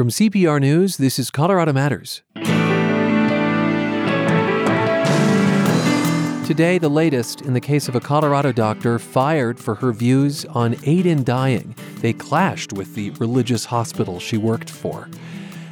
[0.00, 2.22] From CPR News, this is Colorado Matters.
[6.46, 10.74] Today, the latest in the case of a Colorado doctor fired for her views on
[10.84, 11.76] aid in dying.
[11.96, 15.06] They clashed with the religious hospital she worked for.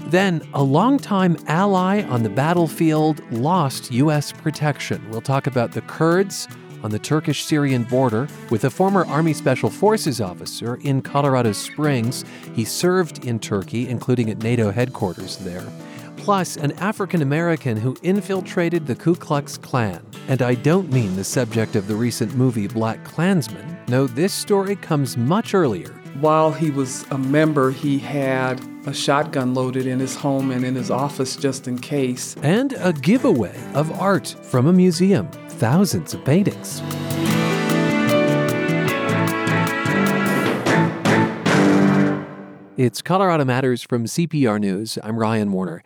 [0.09, 4.33] Then, a longtime ally on the battlefield lost U.S.
[4.33, 5.09] protection.
[5.09, 6.49] We'll talk about the Kurds
[6.83, 12.25] on the Turkish Syrian border with a former Army Special Forces officer in Colorado Springs.
[12.55, 15.67] He served in Turkey, including at NATO headquarters there
[16.29, 20.05] plus an African American who infiltrated the Ku Klux Klan.
[20.29, 23.79] And I don't mean the subject of the recent movie Black Klansman.
[23.89, 25.97] No, this story comes much earlier.
[26.21, 30.75] While he was a member, he had a shotgun loaded in his home and in
[30.75, 32.34] his office just in case.
[32.42, 36.83] And a giveaway of art from a museum thousands of paintings.
[42.77, 44.98] It's Colorado Matters from CPR News.
[45.05, 45.84] I'm Ryan Warner.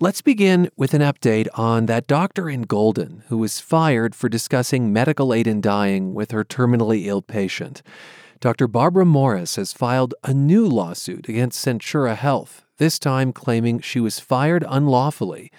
[0.00, 4.94] Let's begin with an update on that doctor in Golden who was fired for discussing
[4.94, 7.82] medical aid in dying with her terminally ill patient.
[8.44, 8.68] Dr.
[8.68, 14.20] Barbara Morris has filed a new lawsuit against Centura Health, this time claiming she was
[14.20, 15.50] fired unlawfully.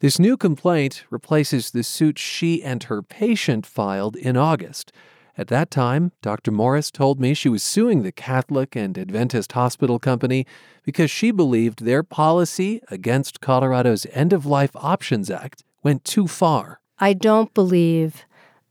[0.00, 4.92] This new complaint replaces the suit she and her patient filed in August.
[5.38, 6.50] At that time, Dr.
[6.50, 10.46] Morris told me she was suing the Catholic and Adventist Hospital Company
[10.82, 16.82] because she believed their policy against Colorado's End of Life Options Act went too far.
[16.98, 18.26] I don't believe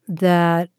[0.08, 0.70] that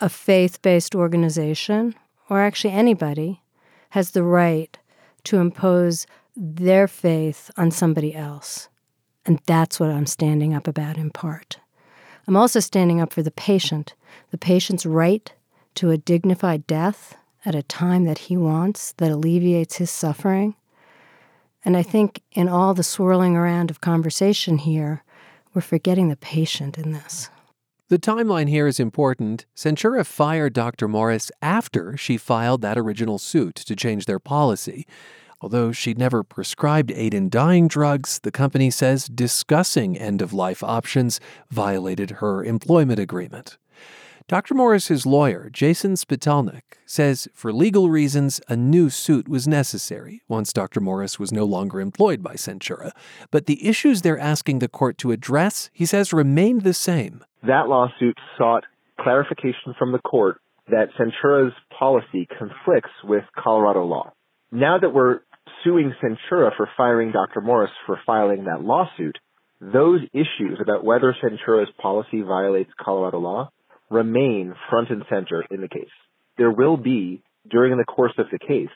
[0.00, 1.94] a faith based organization,
[2.28, 3.42] or actually anybody,
[3.90, 4.78] has the right
[5.24, 8.68] to impose their faith on somebody else.
[9.24, 11.58] And that's what I'm standing up about in part.
[12.28, 13.94] I'm also standing up for the patient,
[14.30, 15.32] the patient's right
[15.76, 20.56] to a dignified death at a time that he wants that alleviates his suffering.
[21.64, 25.02] And I think in all the swirling around of conversation here,
[25.54, 27.30] we're forgetting the patient in this.
[27.88, 29.46] The timeline here is important.
[29.54, 30.88] Centura fired Dr.
[30.88, 34.88] Morris after she filed that original suit to change their policy.
[35.40, 40.64] Although she'd never prescribed aid in dying drugs, the company says discussing end of life
[40.64, 43.56] options violated her employment agreement.
[44.28, 44.54] Dr.
[44.54, 50.80] Morris's lawyer, Jason Spitalnik, says for legal reasons a new suit was necessary once Dr.
[50.80, 52.90] Morris was no longer employed by Centura.
[53.30, 57.24] But the issues they're asking the court to address, he says, remained the same.
[57.44, 58.64] That lawsuit sought
[58.98, 64.12] clarification from the court that Centura's policy conflicts with Colorado law.
[64.50, 65.20] Now that we're
[65.62, 67.42] suing Centura for firing Dr.
[67.42, 69.18] Morris for filing that lawsuit,
[69.60, 73.50] those issues about whether Centura's policy violates Colorado law
[73.90, 75.84] remain front and center in the case.
[76.38, 78.70] There will be, during the course of the case,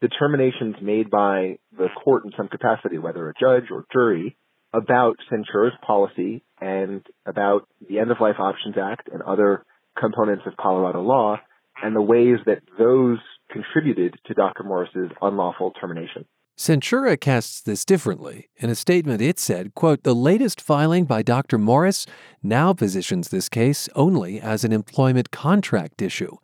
[0.00, 4.36] determinations made by the court in some capacity, whether a judge or jury,
[4.72, 9.64] about Centura's policy and about the End of Life Options Act and other
[9.98, 11.36] components of Colorado law
[11.82, 13.18] and the ways that those
[13.50, 14.64] contributed to Dr.
[14.64, 16.26] Morris's unlawful termination.
[16.58, 18.48] Centura casts this differently.
[18.56, 21.56] In a statement, it said, quote, The latest filing by Dr.
[21.56, 22.04] Morris
[22.42, 26.36] now positions this case only as an employment contract issue.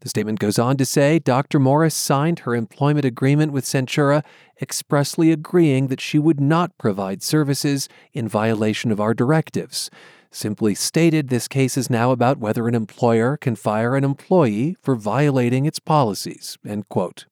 [0.00, 1.58] The statement goes on to say Dr.
[1.58, 4.24] Morris signed her employment agreement with Centura
[4.58, 9.90] expressly agreeing that she would not provide services in violation of our directives.
[10.30, 14.94] Simply stated, this case is now about whether an employer can fire an employee for
[14.94, 16.56] violating its policies.
[16.66, 17.26] End quote.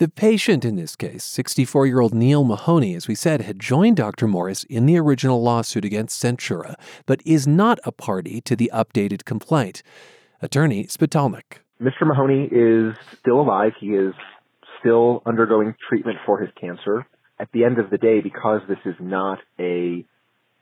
[0.00, 3.98] The patient in this case, 64 year old Neil Mahoney, as we said, had joined
[3.98, 4.26] Dr.
[4.26, 6.74] Morris in the original lawsuit against Centura,
[7.04, 9.82] but is not a party to the updated complaint.
[10.40, 11.60] Attorney Spitalnik.
[11.82, 12.06] Mr.
[12.06, 13.72] Mahoney is still alive.
[13.78, 14.14] He is
[14.78, 17.06] still undergoing treatment for his cancer.
[17.38, 20.06] At the end of the day, because this is not a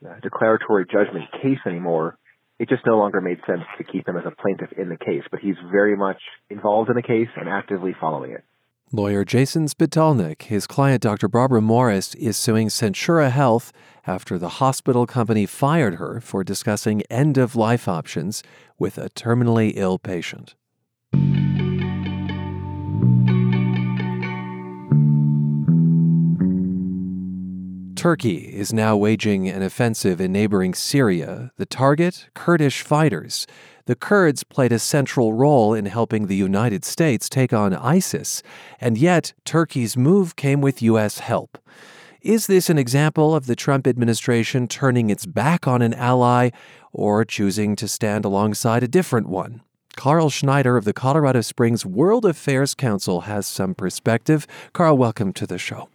[0.04, 2.18] uh, declaratory judgment case anymore,
[2.58, 5.22] it just no longer made sense to keep him as a plaintiff in the case.
[5.30, 6.18] But he's very much
[6.50, 8.42] involved in the case and actively following it.
[8.90, 11.28] Lawyer Jason Spitalnik, his client Dr.
[11.28, 13.70] Barbara Morris, is suing Centura Health
[14.06, 18.42] after the hospital company fired her for discussing end of life options
[18.78, 20.54] with a terminally ill patient.
[27.94, 31.50] Turkey is now waging an offensive in neighboring Syria.
[31.56, 33.46] The target, Kurdish fighters.
[33.88, 38.42] The Kurds played a central role in helping the United States take on ISIS,
[38.82, 41.20] and yet Turkey's move came with U.S.
[41.20, 41.56] help.
[42.20, 46.50] Is this an example of the Trump administration turning its back on an ally
[46.92, 49.62] or choosing to stand alongside a different one?
[49.96, 54.46] Carl Schneider of the Colorado Springs World Affairs Council has some perspective.
[54.74, 55.88] Carl, welcome to the show.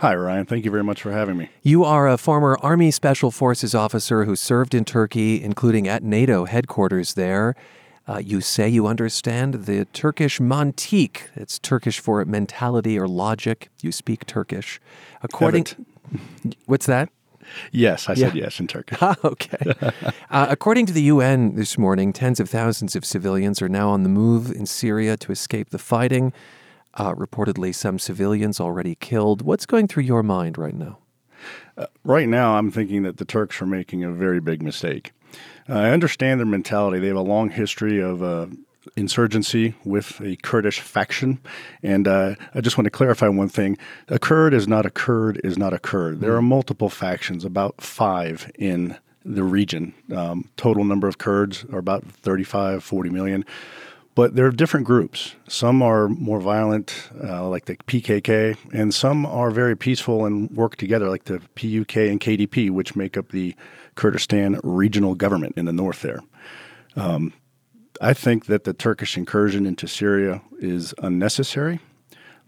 [0.00, 0.44] Hi, Ryan.
[0.44, 1.48] Thank you very much for having me.
[1.62, 6.44] You are a former Army Special Forces officer who served in Turkey, including at NATO
[6.44, 7.54] headquarters there.
[8.06, 11.28] Uh, you say you understand the Turkish mantik.
[11.34, 13.70] It's Turkish for mentality or logic.
[13.80, 14.82] You speak Turkish.
[15.22, 15.86] According, to
[16.66, 17.08] what's that?
[17.72, 18.98] Yes, I said yes in Turkish.
[19.00, 19.72] Ah, okay.
[20.30, 24.02] uh, according to the UN this morning, tens of thousands of civilians are now on
[24.02, 26.34] the move in Syria to escape the fighting.
[26.96, 29.42] Uh, reportedly, some civilians already killed.
[29.42, 30.98] What's going through your mind right now?
[31.76, 35.12] Uh, right now, I'm thinking that the Turks are making a very big mistake.
[35.68, 36.98] Uh, I understand their mentality.
[36.98, 38.46] They have a long history of uh,
[38.96, 41.38] insurgency with a Kurdish faction.
[41.82, 43.76] And uh, I just want to clarify one thing
[44.08, 46.20] a Kurd is not a Kurd, is not a Kurd.
[46.20, 49.92] There are multiple factions, about five in the region.
[50.14, 53.44] Um, total number of Kurds are about 35, 40 million.
[54.16, 55.34] But there are different groups.
[55.46, 60.76] Some are more violent, uh, like the PKK, and some are very peaceful and work
[60.76, 63.54] together, like the PUK and KDP, which make up the
[63.94, 66.20] Kurdistan regional government in the north there.
[66.96, 67.34] Um,
[68.00, 71.80] I think that the Turkish incursion into Syria is unnecessary,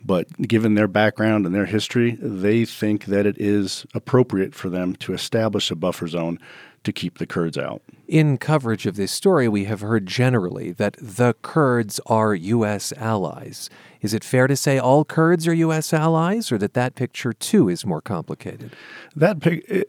[0.03, 4.97] but given their background and their history, they think that it is appropriate for them
[4.97, 6.39] to establish a buffer zone
[6.85, 7.83] to keep the Kurds out.
[8.07, 12.93] In coverage of this story, we have heard generally that the Kurds are U.S.
[12.97, 13.69] allies.
[14.01, 15.93] Is it fair to say all Kurds are U.S.
[15.93, 18.75] allies, or that that picture too is more complicated?
[19.17, 19.39] That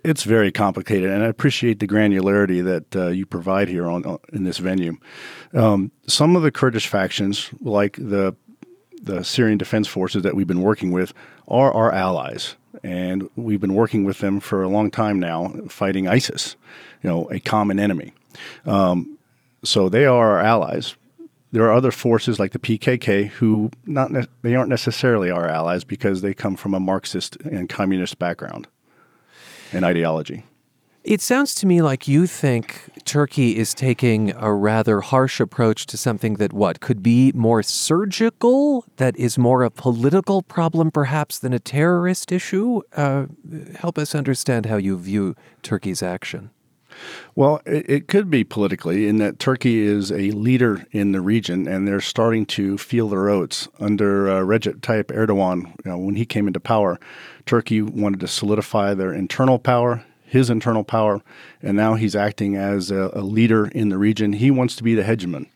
[0.04, 4.44] it's very complicated, and I appreciate the granularity that uh, you provide here on, in
[4.44, 4.98] this venue.
[5.54, 8.36] Um, some of the Kurdish factions, like the
[9.02, 11.14] the Syrian Defense Forces that we've been working with,
[11.48, 16.08] are our allies and we've been working with them for a long time now, fighting
[16.08, 16.56] ISIS,
[17.04, 18.14] you know, a common enemy.
[18.66, 19.18] Um,
[19.64, 20.96] so they are our allies.
[21.52, 25.84] There are other forces like the PKK who not ne- they aren't necessarily our allies
[25.84, 28.68] because they come from a Marxist and communist background
[29.74, 30.44] and ideology.
[31.04, 35.98] It sounds to me like you think Turkey is taking a rather harsh approach to
[35.98, 41.54] something that, what, could be more surgical, that is more a political problem perhaps than
[41.54, 42.82] a terrorist issue?
[42.96, 43.28] Uh,
[43.78, 46.52] help us understand how you view Turkey's action.
[47.34, 51.66] Well, it, it, could be politically in that Turkey is a leader in the region
[51.66, 53.70] and they're starting to feel their oats.
[53.80, 57.00] Under uh, Recep Tayyip Erdogan, you know, when he came into power,
[57.46, 61.22] Turkey wanted to solidify their internal power his internal power,
[61.62, 64.34] and now he's acting as a, a leader in the region.
[64.34, 65.48] He wants to be the hegemon.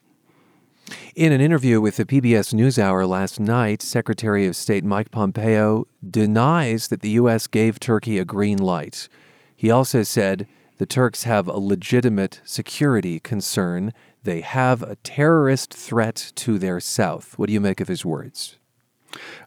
[1.16, 6.88] In an interview with the PBS NewsHour last night, Secretary of State Mike Pompeo denies
[6.88, 7.46] that the U.S.
[7.46, 9.08] gave Turkey a green light.
[9.56, 10.48] He also said
[10.80, 13.94] the Turks have a legitimate security concern.
[14.24, 17.38] They have a terrorist threat to their south.
[17.38, 18.58] What do you make of his words?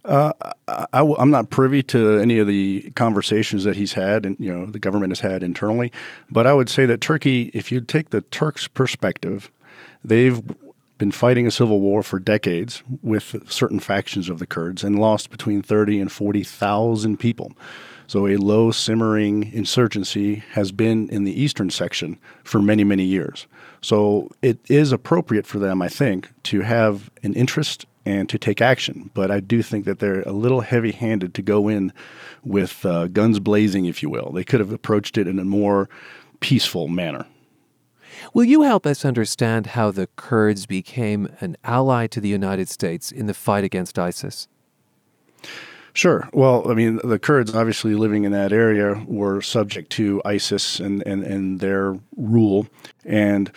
[0.04, 0.32] Uh,
[0.68, 4.66] I, am not privy to any of the conversations that he's had and you know
[4.66, 5.92] the government has had internally,
[6.30, 9.50] but I would say that Turkey, if you take the Turks' perspective,
[10.04, 10.40] they've
[10.98, 15.30] been fighting a civil war for decades with certain factions of the Kurds and lost
[15.30, 17.52] between 30 and 40,000 people.
[18.06, 23.46] So a low simmering insurgency has been in the eastern section for many, many years.
[23.80, 28.62] So it is appropriate for them, I think, to have an interest and to take
[28.62, 29.10] action.
[29.12, 31.92] But I do think that they're a little heavy handed to go in
[32.44, 34.30] with uh, guns blazing, if you will.
[34.30, 35.90] They could have approached it in a more
[36.40, 37.26] peaceful manner.
[38.32, 43.10] Will you help us understand how the Kurds became an ally to the United States
[43.10, 44.48] in the fight against ISIS?
[45.92, 46.28] Sure.
[46.32, 51.02] Well, I mean, the Kurds obviously living in that area were subject to ISIS and,
[51.06, 52.68] and, and their rule.
[53.04, 53.50] And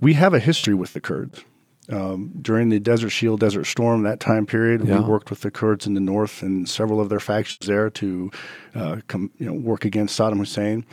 [0.00, 1.44] we have a history with the Kurds.
[1.90, 5.00] Um, during the Desert Shield, Desert Storm, that time period, yeah.
[5.00, 8.30] we worked with the Kurds in the north and several of their factions there to
[8.74, 10.84] uh, come, you know, work against Saddam Hussein.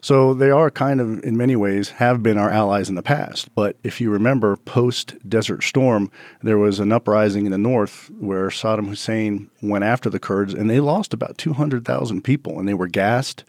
[0.00, 3.52] So they are kind of, in many ways, have been our allies in the past.
[3.54, 6.10] But if you remember, post Desert Storm,
[6.42, 10.70] there was an uprising in the north where Saddam Hussein went after the Kurds, and
[10.70, 13.44] they lost about 200,000 people, and they were gassed.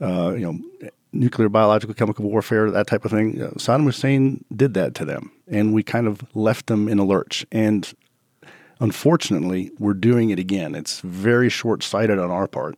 [0.00, 3.40] Uh, you know, nuclear, biological, chemical warfare, that type of thing.
[3.40, 7.04] Uh, Saddam Hussein did that to them, and we kind of left them in a
[7.04, 7.46] lurch.
[7.50, 7.92] And
[8.80, 10.74] unfortunately, we're doing it again.
[10.74, 12.76] It's very short sighted on our part,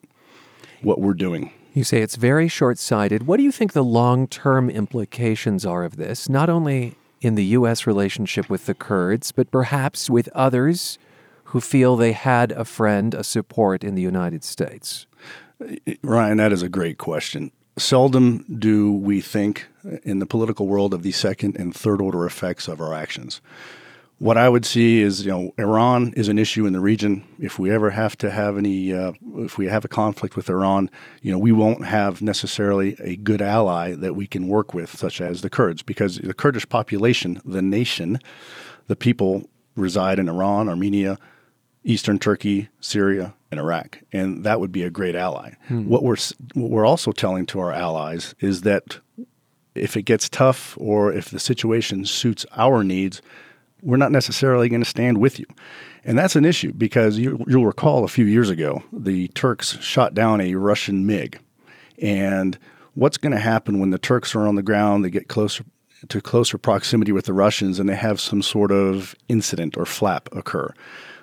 [0.83, 1.53] what we're doing.
[1.75, 3.27] You say it's very short sighted.
[3.27, 7.45] What do you think the long term implications are of this, not only in the
[7.47, 7.87] U.S.
[7.87, 10.99] relationship with the Kurds, but perhaps with others
[11.45, 15.07] who feel they had a friend, a support in the United States?
[16.03, 19.67] Ryan, that is a great question seldom do we think
[20.03, 23.41] in the political world of the second and third order effects of our actions.
[24.23, 27.25] what I would see is, you know, Iran is an issue in the region.
[27.41, 30.91] If we ever have to have any, uh, if we have a conflict with Iran,
[31.23, 35.21] you know, we won't have necessarily a good ally that we can work with, such
[35.21, 38.21] as the Kurds, because the Kurdish population, the nation,
[38.87, 41.19] the people reside in Iran, Armenia,
[41.83, 45.53] Eastern Turkey, Syria, and Iraq, and that would be a great ally.
[45.69, 45.89] Hmm.
[45.89, 46.17] What we're
[46.55, 48.99] what we're also telling to our allies is that
[49.77, 53.23] if it gets tough or if the situation suits our needs
[53.83, 55.47] we're not necessarily going to stand with you.
[56.05, 60.15] And that's an issue because you, will recall a few years ago, the Turks shot
[60.15, 61.39] down a Russian MiG.
[62.01, 62.59] And
[62.95, 65.65] what's going to happen when the Turks are on the ground, they get closer
[66.09, 70.29] to closer proximity with the Russians, and they have some sort of incident or flap
[70.33, 70.73] occur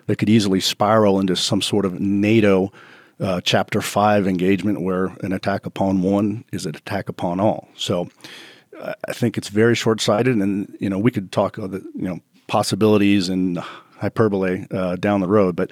[0.10, 2.72] that could easily spiral into some sort of NATO
[3.20, 7.68] uh, Chapter 5 engagement where an attack upon one is an attack upon all.
[7.76, 8.10] So
[9.08, 10.38] I think it's very short sighted.
[10.38, 13.60] And, you know, we could talk, the, you know, possibilities and
[14.00, 15.70] hyperbole uh, down the road, but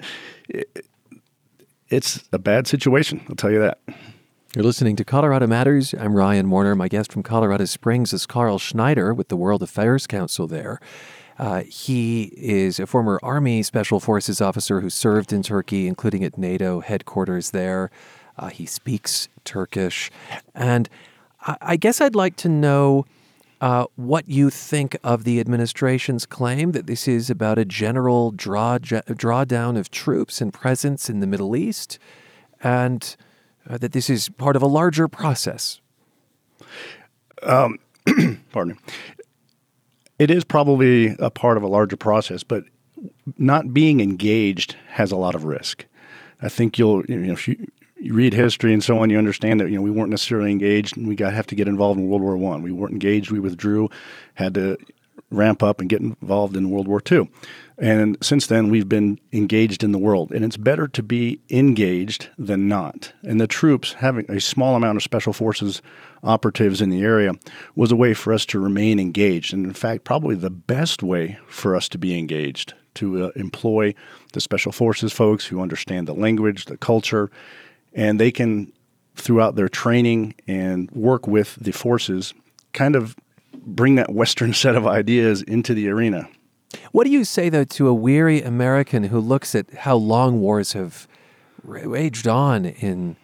[0.48, 0.86] it,
[1.88, 3.20] it's a bad situation.
[3.28, 3.80] I'll tell you that.
[4.54, 5.94] You're listening to Colorado Matters.
[5.98, 6.76] I'm Ryan Warner.
[6.76, 10.78] My guest from Colorado Springs is Carl Schneider with the World Affairs Council there.
[11.38, 16.36] Uh, he is a former Army Special Forces officer who served in Turkey, including at
[16.36, 17.90] NATO headquarters there.
[18.36, 20.10] Uh, he speaks Turkish.
[20.54, 20.88] And
[21.42, 23.06] I, I guess I'd like to know
[23.60, 28.78] uh, what you think of the administration's claim that this is about a general draw
[28.78, 31.98] drawdown of troops and presence in the Middle East,
[32.62, 33.16] and
[33.68, 35.80] uh, that this is part of a larger process.
[37.42, 37.78] Um,
[38.52, 38.78] pardon me.
[40.18, 42.64] It is probably a part of a larger process, but
[43.36, 45.84] not being engaged has a lot of risk.
[46.42, 47.66] I think you'll, you know, if you,
[48.00, 50.96] you read history and so on, you understand that you know we weren't necessarily engaged,
[50.96, 52.62] and we got have to get involved in World War One.
[52.62, 53.30] We weren't engaged.
[53.30, 53.90] We withdrew,
[54.34, 54.76] had to
[55.30, 57.28] ramp up and get involved in World War Two,
[57.78, 60.32] and since then we've been engaged in the world.
[60.32, 63.12] And it's better to be engaged than not.
[63.22, 65.80] And the troops having a small amount of special forces
[66.24, 67.32] operatives in the area
[67.76, 71.38] was a way for us to remain engaged, and in fact, probably the best way
[71.46, 73.94] for us to be engaged to uh, employ
[74.32, 77.30] the special forces folks who understand the language, the culture
[77.92, 78.72] and they can
[79.16, 82.32] throughout their training and work with the forces
[82.72, 83.16] kind of
[83.52, 86.28] bring that western set of ideas into the arena
[86.92, 90.72] what do you say though to a weary american who looks at how long wars
[90.72, 91.06] have
[91.62, 93.16] raged on in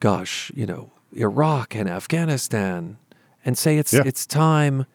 [0.00, 2.98] gosh you know iraq and afghanistan
[3.44, 4.02] and say it's yeah.
[4.04, 4.86] it's time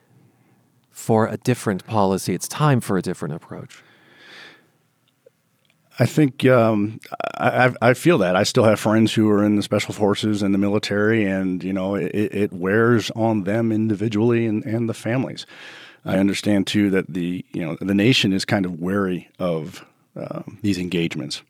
[0.91, 3.83] for a different policy it's time for a different approach
[5.99, 6.99] I think um,
[7.37, 8.35] I, I, feel that.
[8.35, 11.71] I still have friends who are in the special forces and the military, and you
[11.71, 15.45] know it, it wears on them individually and, and the families.
[16.05, 20.43] I understand too that the you know the nation is kind of wary of uh,
[20.61, 21.41] these engagements.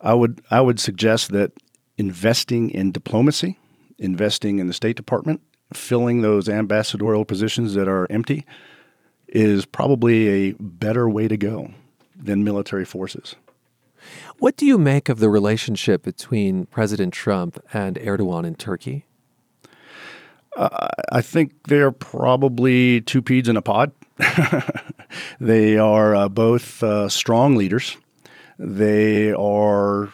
[0.00, 1.52] I would I would suggest that
[1.98, 3.58] investing in diplomacy,
[3.98, 5.40] investing in the State Department,
[5.72, 8.44] filling those ambassadorial positions that are empty,
[9.28, 11.70] is probably a better way to go
[12.16, 13.36] than military forces.
[14.38, 19.06] What do you make of the relationship between President Trump and Erdogan in Turkey?
[20.56, 23.92] Uh, I think they're probably two peas in a pod.
[25.40, 27.96] they are uh, both uh, strong leaders.
[28.58, 30.10] They are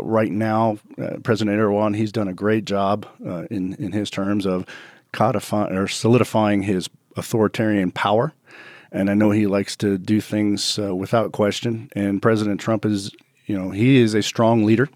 [0.00, 1.96] right now uh, President Erdogan.
[1.96, 4.64] He's done a great job uh, in in his terms of
[5.12, 8.32] codifying or solidifying his authoritarian power.
[8.90, 11.90] And I know he likes to do things uh, without question.
[11.94, 13.12] And President Trump is
[13.48, 14.90] you know, he is a strong leader,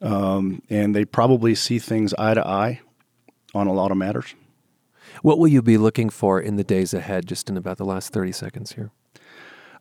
[0.00, 2.80] um, and they probably see things eye to eye
[3.54, 4.34] on a lot of matters.
[5.22, 8.12] What will you be looking for in the days ahead, just in about the last
[8.12, 8.90] 30 seconds here?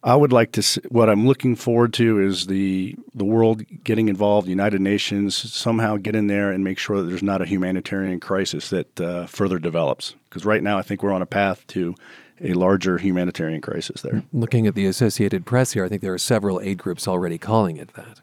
[0.03, 0.62] I would like to.
[0.62, 5.36] See, what I'm looking forward to is the the world getting involved, the United Nations
[5.36, 9.25] somehow get in there and make sure that there's not a humanitarian crisis that uh,
[9.25, 10.15] further develops.
[10.29, 11.95] Because right now, I think we're on a path to
[12.39, 14.24] a larger humanitarian crisis there.
[14.31, 17.77] Looking at the Associated Press here, I think there are several aid groups already calling
[17.77, 18.21] it that.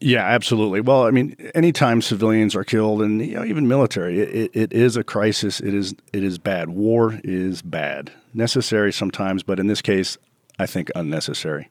[0.00, 0.80] Yeah, absolutely.
[0.80, 4.96] Well, I mean, anytime civilians are killed, and you know, even military, it, it is
[4.96, 5.60] a crisis.
[5.60, 6.70] It is it is bad.
[6.70, 8.12] War is bad.
[8.34, 10.16] Necessary sometimes, but in this case,
[10.58, 11.70] I think unnecessary.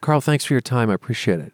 [0.00, 0.90] Carl, thanks for your time.
[0.90, 1.52] I appreciate it.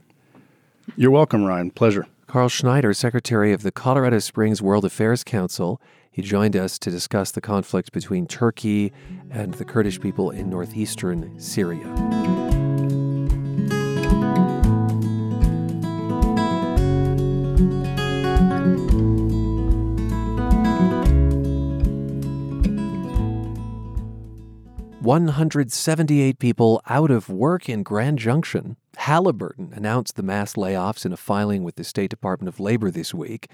[0.96, 1.70] You're welcome, Ryan.
[1.70, 2.06] Pleasure.
[2.26, 5.80] Carl Schneider, Secretary of the Colorado Springs World Affairs Council.
[6.10, 8.92] He joined us to discuss the conflict between Turkey
[9.30, 12.41] and the Kurdish people in northeastern Syria.
[25.02, 28.76] 178 people out of work in Grand Junction.
[28.98, 33.12] Halliburton announced the mass layoffs in a filing with the State Department of Labor this
[33.12, 33.48] week.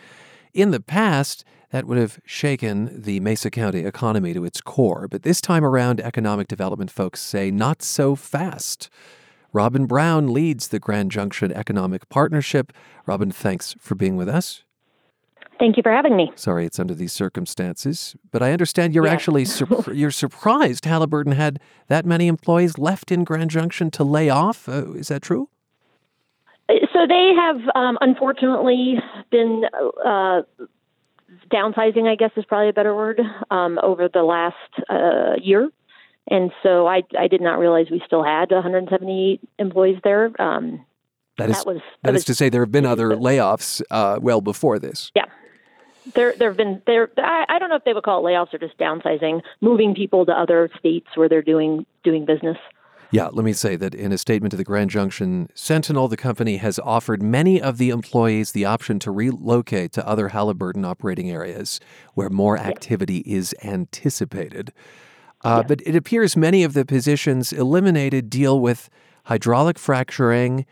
[0.52, 5.22] In the past, that would have shaken the Mesa County economy to its core, but
[5.22, 8.90] this time around, economic development folks say not so fast.
[9.50, 12.74] Robin Brown leads the Grand Junction Economic Partnership.
[13.06, 14.64] Robin, thanks for being with us.
[15.58, 16.30] Thank you for having me.
[16.36, 21.58] Sorry it's under these circumstances, but I understand you're actually sur- you're surprised Halliburton had
[21.88, 24.68] that many employees left in Grand Junction to lay off.
[24.68, 25.48] Uh, is that true?
[26.68, 28.96] So they have um, unfortunately
[29.30, 29.62] been
[30.04, 30.42] uh,
[31.50, 32.06] downsizing.
[32.06, 34.56] I guess is probably a better word um, over the last
[34.90, 35.70] uh, year,
[36.30, 40.30] and so I I did not realize we still had 170 employees there.
[40.40, 40.84] Um,
[41.38, 43.80] that is, that, was, that, that was, is to say, there have been other layoffs
[43.90, 45.10] uh, well before this.
[45.14, 45.24] Yeah,
[46.14, 48.52] there there have been there I, I don't know if they would call it layoffs
[48.54, 52.56] or just downsizing, moving people to other states where they're doing doing business.
[53.10, 56.58] Yeah, let me say that in a statement to the Grand Junction Sentinel, the company
[56.58, 61.80] has offered many of the employees the option to relocate to other Halliburton operating areas
[62.12, 63.38] where more activity yeah.
[63.38, 64.74] is anticipated.
[65.42, 65.68] Uh, yeah.
[65.68, 68.90] But it appears many of the positions eliminated deal with
[69.24, 70.66] hydraulic fracturing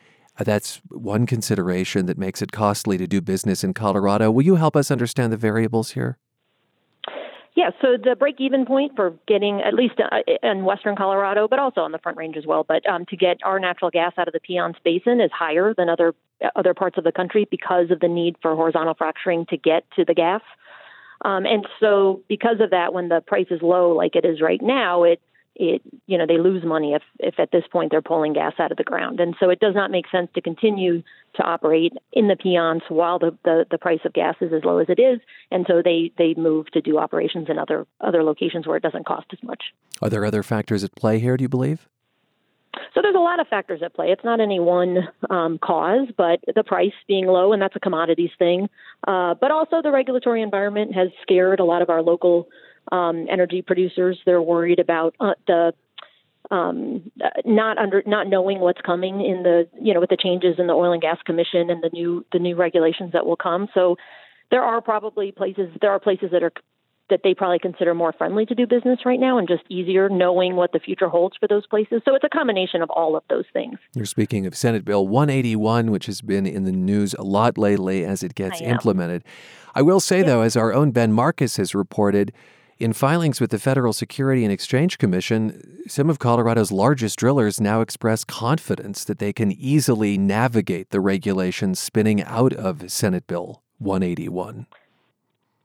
[0.45, 4.31] that's one consideration that makes it costly to do business in Colorado.
[4.31, 6.19] Will you help us understand the variables here?
[7.57, 11.59] Yeah, so the break even point for getting, at least uh, in western Colorado, but
[11.59, 14.29] also on the Front Range as well, but um, to get our natural gas out
[14.29, 16.15] of the Piceance Basin is higher than other
[16.55, 20.05] other parts of the country because of the need for horizontal fracturing to get to
[20.05, 20.43] the gas.
[21.25, 24.61] Um, and so, because of that, when the price is low, like it is right
[24.61, 25.19] now, it
[25.59, 28.71] it you know they lose money if if at this point they're pulling gas out
[28.71, 31.03] of the ground and so it does not make sense to continue
[31.35, 34.79] to operate in the Piceance while the, the the price of gas is as low
[34.79, 35.19] as it is
[35.51, 39.07] and so they they move to do operations in other other locations where it doesn't
[39.07, 39.65] cost as much
[40.03, 41.89] are there other factors at play here do you believe
[42.95, 44.07] so there's a lot of factors at play.
[44.07, 48.31] It's not any one um, cause, but the price being low, and that's a commodities
[48.39, 48.69] thing.
[49.07, 52.49] Uh, but also the regulatory environment has scared a lot of our local
[52.93, 54.19] um, energy producers.
[54.25, 55.73] They're worried about uh, the
[56.51, 57.11] um,
[57.45, 60.73] not under not knowing what's coming in the you know with the changes in the
[60.73, 63.69] oil and gas commission and the new the new regulations that will come.
[63.75, 63.97] So
[64.51, 66.53] there are probably places there are places that are
[67.09, 70.57] that they probably consider more friendly to do business right now and just easier knowing
[70.57, 72.03] what the future holds for those places.
[72.05, 73.79] So it's a combination of all of those things.
[73.95, 78.05] You're speaking of Senate Bill 181, which has been in the news a lot lately
[78.05, 79.23] as it gets I implemented.
[79.75, 80.27] I will say, yeah.
[80.27, 82.33] though, as our own Ben Markus has reported,
[82.79, 87.81] in filings with the Federal Security and Exchange Commission, some of Colorado's largest drillers now
[87.81, 94.67] express confidence that they can easily navigate the regulations spinning out of Senate Bill 181.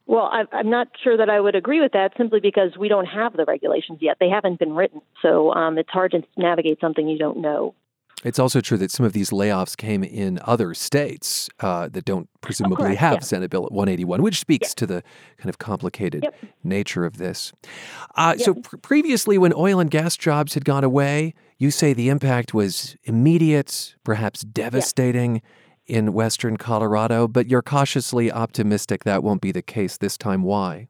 [0.08, 3.34] Well, I'm not sure that I would agree with that simply because we don't have
[3.34, 4.18] the regulations yet.
[4.20, 5.02] They haven't been written.
[5.22, 7.76] So um, it's hard to navigate something you don't know.
[8.24, 12.30] It's also true that some of these layoffs came in other states uh, that don't
[12.42, 13.20] presumably oh, have yeah.
[13.20, 14.74] Senate Bill 181, which speaks yeah.
[14.76, 15.04] to the
[15.38, 16.36] kind of complicated yep.
[16.64, 17.52] nature of this.
[18.16, 18.46] Uh, yep.
[18.46, 22.54] So, pr- previously, when oil and gas jobs had gone away, you say the impact
[22.54, 25.42] was immediate, perhaps devastating
[25.88, 25.98] yeah.
[25.98, 30.44] in Western Colorado, but you're cautiously optimistic that won't be the case this time.
[30.44, 30.88] Why?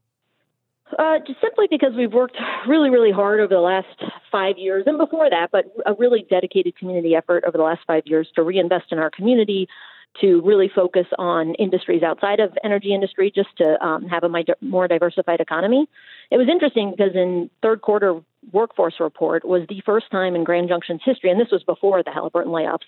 [0.99, 3.88] Uh, just simply because we've worked really, really hard over the last
[4.32, 8.04] five years, and before that, but a really dedicated community effort over the last five
[8.06, 9.67] years to reinvest in our community,
[10.19, 14.88] to really focus on industries outside of energy industry, just to um, have a more
[14.88, 15.88] diversified economy.
[16.30, 20.67] It was interesting because in third quarter workforce report was the first time in Grand
[20.67, 22.80] Junction's history, and this was before the Halliburton layoffs,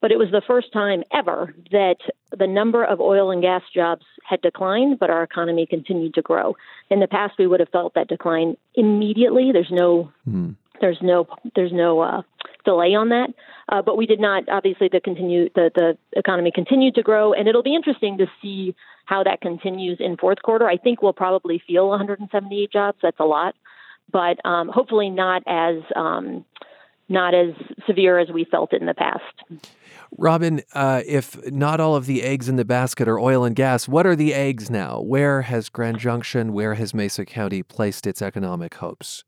[0.00, 1.96] but it was the first time ever that
[2.36, 6.56] the number of oil and gas jobs had declined, but our economy continued to grow.
[6.90, 9.50] In the past, we would have felt that decline immediately.
[9.52, 10.54] There's no, mm.
[10.80, 12.22] there's no, there's no uh,
[12.64, 13.30] delay on that.
[13.68, 14.48] Uh, but we did not.
[14.48, 18.74] Obviously, the continue the the economy continued to grow, and it'll be interesting to see
[19.04, 20.68] how that continues in fourth quarter.
[20.68, 22.98] I think we'll probably feel 178 jobs.
[23.00, 23.54] That's a lot,
[24.10, 26.44] but um, hopefully not as um,
[27.10, 27.54] not as
[27.86, 29.64] severe as we felt it in the past.
[30.16, 33.86] Robin, uh, if not all of the eggs in the basket are oil and gas,
[33.86, 35.00] what are the eggs now?
[35.00, 39.24] Where has Grand Junction, where has Mesa County placed its economic hopes?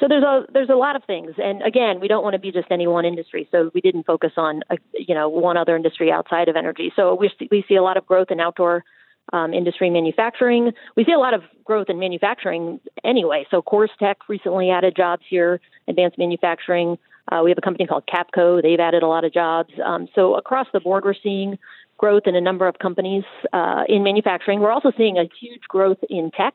[0.00, 2.52] So there's a there's a lot of things, and again, we don't want to be
[2.52, 3.48] just any one industry.
[3.50, 6.92] So we didn't focus on a, you know one other industry outside of energy.
[6.94, 8.84] So we we see a lot of growth in outdoor
[9.32, 10.72] um, industry manufacturing.
[10.96, 13.46] We see a lot of growth in manufacturing anyway.
[13.50, 16.98] So Coors Tech recently added jobs here, advanced manufacturing.
[17.30, 18.62] Uh, we have a company called Capco.
[18.62, 19.70] They've added a lot of jobs.
[19.84, 21.58] Um, so across the board, we're seeing
[21.98, 24.60] growth in a number of companies uh, in manufacturing.
[24.60, 26.54] We're also seeing a huge growth in tech.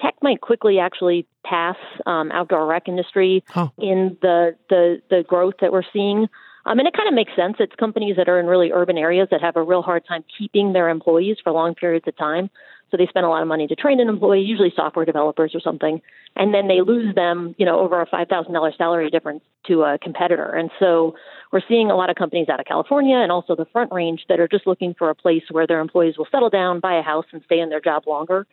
[0.00, 1.76] tech might quickly actually pass
[2.06, 3.68] um, outdoor rec industry huh.
[3.78, 6.28] in the, the the growth that we're seeing.
[6.66, 7.56] Um, and it kind of makes sense.
[7.60, 10.72] It's companies that are in really urban areas that have a real hard time keeping
[10.72, 12.50] their employees for long periods of time.
[12.90, 15.60] So they spend a lot of money to train an employee, usually software developers or
[15.60, 16.00] something,
[16.36, 19.82] and then they lose them, you know, over a five thousand dollars salary difference to
[19.82, 20.50] a competitor.
[20.50, 21.16] And so
[21.52, 24.38] we're seeing a lot of companies out of California and also the Front Range that
[24.38, 27.26] are just looking for a place where their employees will settle down, buy a house,
[27.32, 28.46] and stay in their job longer.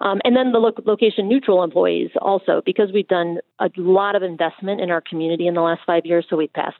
[0.00, 4.22] Um, and then the lo- location neutral employees also, because we've done a lot of
[4.22, 6.24] investment in our community in the last five years.
[6.30, 6.76] So we've passed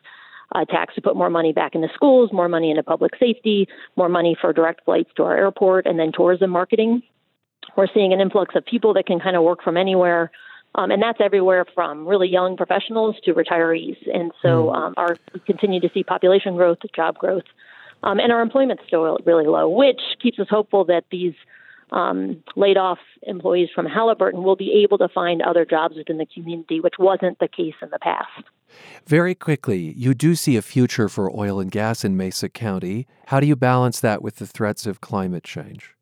[0.54, 4.08] uh, tax to put more money back into schools, more money into public safety, more
[4.08, 7.02] money for direct flights to our airport, and then tourism marketing.
[7.76, 10.30] We're seeing an influx of people that can kind of work from anywhere.
[10.74, 13.96] Um, and that's everywhere from really young professionals to retirees.
[14.12, 14.76] And so hmm.
[14.76, 17.44] um, our, we continue to see population growth, job growth,
[18.02, 21.34] um, and our employment's still really low, which keeps us hopeful that these
[21.90, 26.26] um, laid off employees from Halliburton will be able to find other jobs within the
[26.26, 28.44] community, which wasn't the case in the past.
[29.06, 33.06] Very quickly, you do see a future for oil and gas in Mesa County.
[33.26, 35.94] How do you balance that with the threats of climate change?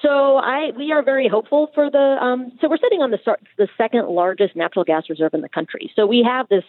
[0.00, 3.18] So I we are very hopeful for the um, so we're sitting on the
[3.58, 5.90] the second largest natural gas reserve in the country.
[5.96, 6.64] So we have this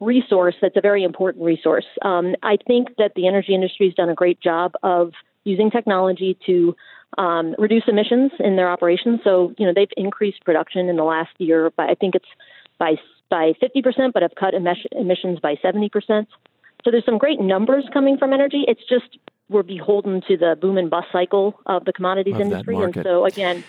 [0.00, 1.84] resource that's a very important resource.
[2.02, 5.12] Um, I think that the energy industry has done a great job of
[5.44, 6.74] using technology to
[7.18, 9.20] um, reduce emissions in their operations.
[9.24, 12.28] So you know they've increased production in the last year by I think it's
[12.78, 12.96] by
[13.30, 16.26] by 50%, but have cut emissions by 70%.
[16.84, 18.64] So there's some great numbers coming from energy.
[18.66, 19.18] It's just
[19.48, 22.76] we're beholden to the boom and bust cycle of the commodities of industry.
[22.76, 23.62] And so again,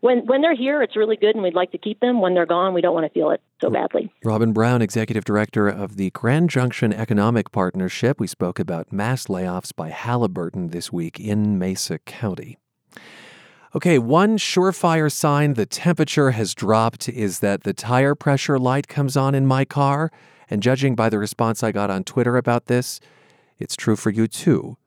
[0.00, 2.20] when when they're here, it's really good, and we'd like to keep them.
[2.20, 4.12] When they're gone, we don't want to feel it so badly.
[4.24, 8.20] Robin Brown, executive director of the Grand Junction Economic Partnership.
[8.20, 12.58] We spoke about mass layoffs by Halliburton this week in Mesa County.
[13.76, 19.18] Okay, one surefire sign the temperature has dropped is that the tire pressure light comes
[19.18, 20.10] on in my car.
[20.48, 23.00] And judging by the response I got on Twitter about this,
[23.58, 24.78] it's true for you too.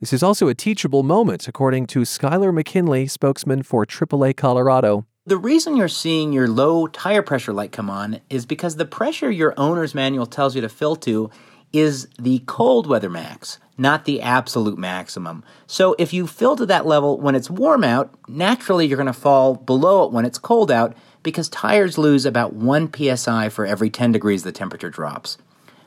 [0.00, 5.06] This is also a teachable moment, according to Skyler McKinley, spokesman for AAA Colorado.
[5.24, 9.30] The reason you're seeing your low tire pressure light come on is because the pressure
[9.30, 11.30] your owner's manual tells you to fill to
[11.72, 15.42] is the cold weather max, not the absolute maximum.
[15.66, 19.12] So if you fill to that level when it's warm out, naturally you're going to
[19.12, 23.90] fall below it when it's cold out because tires lose about 1 psi for every
[23.90, 25.38] 10 degrees the temperature drops.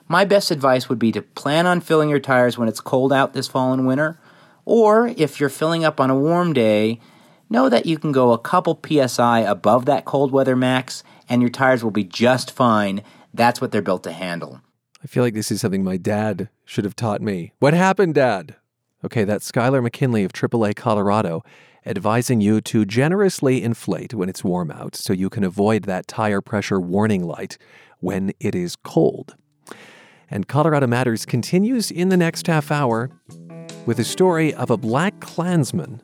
[0.08, 3.34] My best advice would be to plan on filling your tires when it's cold out
[3.34, 4.20] this fall and winter,
[4.64, 7.00] or if you're filling up on a warm day,
[7.50, 11.50] know that you can go a couple psi above that cold weather max and your
[11.50, 13.04] tires will be just fine.
[13.34, 14.62] That's what they're built to handle.
[15.06, 17.54] I feel like this is something my dad should have taught me.
[17.60, 18.56] What happened, Dad?
[19.04, 21.44] Okay, that's Skyler McKinley of AAA Colorado
[21.86, 26.42] advising you to generously inflate when it's warm out so you can avoid that tire
[26.42, 27.60] pressure warning light
[28.00, 29.36] when it is cold.
[30.32, 33.12] And Colorado Matters continues in the next half hour
[33.86, 36.02] with a story of a black Klansman,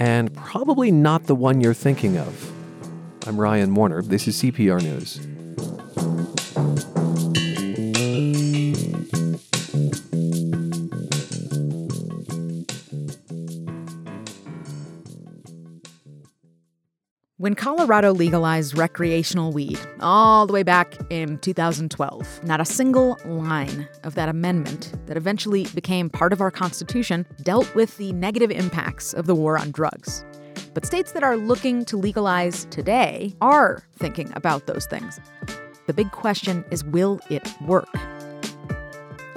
[0.00, 2.52] and probably not the one you're thinking of.
[3.28, 4.02] I'm Ryan Warner.
[4.02, 5.20] This is CPR News.
[17.46, 23.88] When Colorado legalized recreational weed, all the way back in 2012, not a single line
[24.02, 29.12] of that amendment that eventually became part of our Constitution dealt with the negative impacts
[29.12, 30.24] of the war on drugs.
[30.74, 35.20] But states that are looking to legalize today are thinking about those things.
[35.86, 37.86] The big question is will it work?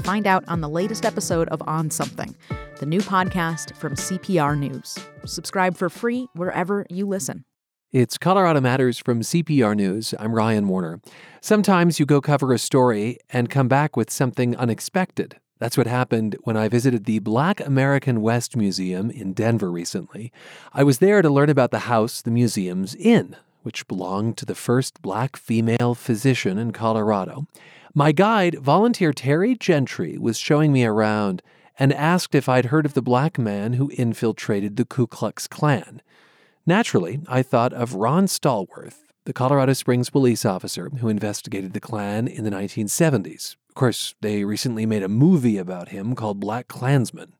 [0.01, 2.35] Find out on the latest episode of On Something,
[2.79, 4.97] the new podcast from CPR News.
[5.25, 7.45] Subscribe for free wherever you listen.
[7.91, 10.13] It's Colorado Matters from CPR News.
[10.19, 11.01] I'm Ryan Warner.
[11.41, 15.37] Sometimes you go cover a story and come back with something unexpected.
[15.57, 20.31] That's what happened when I visited the Black American West Museum in Denver recently.
[20.71, 24.53] I was there to learn about the house the museum's in, which belonged to the
[24.53, 27.47] first black female physician in Colorado.
[27.95, 31.41] My guide, volunteer Terry Gentry, was showing me around
[31.79, 36.03] and asked if I'd heard of the black man who infiltrated the Ku Klux Klan.
[36.69, 42.27] Naturally, I thought of Ron Stallworth, the Colorado Springs police officer who investigated the Klan
[42.27, 43.55] in the 1970s.
[43.69, 47.33] Of course, they recently made a movie about him called Black Klansman.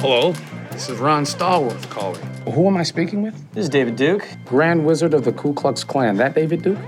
[0.00, 0.32] Hello,
[0.72, 2.20] this is Ron Stallworth calling.
[2.52, 3.36] Who am I speaking with?
[3.52, 4.26] This is David Duke.
[4.44, 6.16] Grand Wizard of the Ku Klux Klan.
[6.16, 6.80] That David Duke?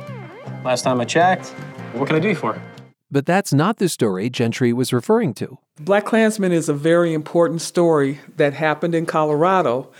[0.64, 1.50] Last time I checked.
[1.92, 2.60] What can I do you for?
[3.08, 5.58] But that's not the story Gentry was referring to.
[5.78, 9.92] Black Klansman is a very important story that happened in Colorado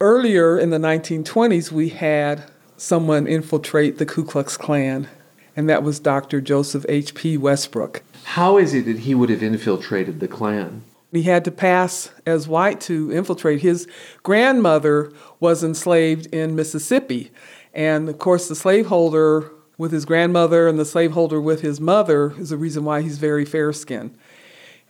[0.00, 2.44] Earlier in the 1920s, we had
[2.76, 5.08] someone infiltrate the Ku Klux Klan,
[5.56, 6.40] and that was Dr.
[6.40, 7.36] Joseph H.P.
[7.36, 8.04] Westbrook.
[8.22, 10.84] How is it that he would have infiltrated the Klan?
[11.10, 13.62] He had to pass as white to infiltrate.
[13.62, 13.88] His
[14.22, 17.32] grandmother was enslaved in Mississippi,
[17.74, 22.50] and of course, the slaveholder with his grandmother and the slaveholder with his mother is
[22.50, 24.16] the reason why he's very fair skinned.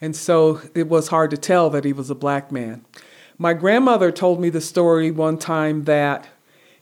[0.02, 2.84] And so it was hard to tell that he was a black man.
[3.38, 6.26] My grandmother told me the story one time that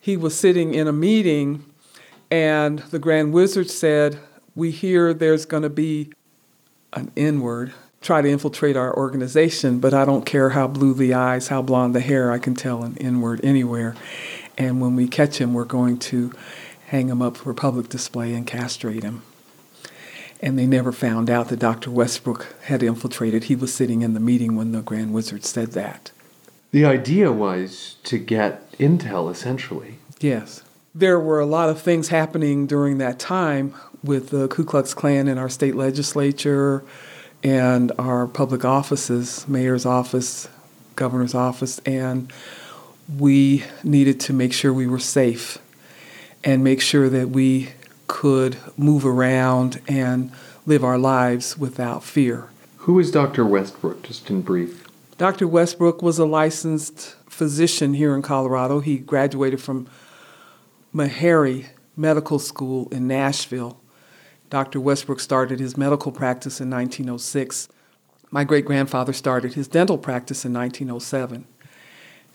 [0.01, 1.65] he was sitting in a meeting
[2.31, 4.19] and the Grand Wizard said,
[4.55, 6.13] We hear there's going to be
[6.95, 7.73] an N word
[8.07, 11.95] try to infiltrate our organization, but I don't care how blue the eyes, how blonde
[11.95, 13.97] the hair, I can tell an N word anywhere.
[14.57, 16.33] And when we catch him, we're going to
[16.87, 19.23] hang him up for public display and castrate him.
[20.41, 21.91] And they never found out that Dr.
[21.91, 23.45] Westbrook had infiltrated.
[23.45, 26.13] He was sitting in the meeting when the Grand Wizard said that.
[26.77, 29.95] The idea was to get intel, essentially.
[30.21, 30.63] Yes.
[30.95, 35.27] There were a lot of things happening during that time with the Ku Klux Klan
[35.27, 36.85] in our state legislature
[37.43, 40.49] and our public offices, mayor's office,
[40.97, 42.31] governor's office, and
[43.19, 45.57] we needed to make sure we were safe
[46.45, 47.71] and make sure that we
[48.07, 50.31] could move around and
[50.67, 52.51] live our lives without fear.
[52.81, 53.47] Who is Dr.
[53.47, 54.86] Westbrook, just in brief?
[55.19, 55.49] Dr.
[55.49, 58.81] Westbrook was a licensed physician here in Colorado.
[58.81, 59.89] He graduated from
[60.95, 63.81] Meharry Medical School in Nashville.
[64.51, 64.79] Dr.
[64.79, 67.69] Westbrook started his medical practice in 1906.
[68.31, 71.47] My great grandfather started his dental practice in 1907.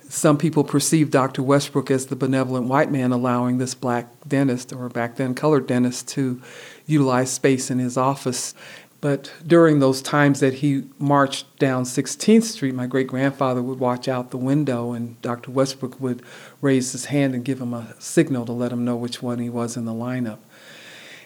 [0.10, 1.44] Some people perceive Dr.
[1.44, 6.08] Westbrook as the benevolent white man allowing this black dentist, or back then colored dentist,
[6.10, 6.42] to
[6.88, 8.56] utilize space in his office.
[9.02, 14.08] But during those times that he marched down 16th Street, my great grandfather would watch
[14.08, 15.50] out the window, and Dr.
[15.50, 16.22] Westbrook would
[16.62, 19.50] raise his hand and give him a signal to let him know which one he
[19.50, 20.38] was in the lineup.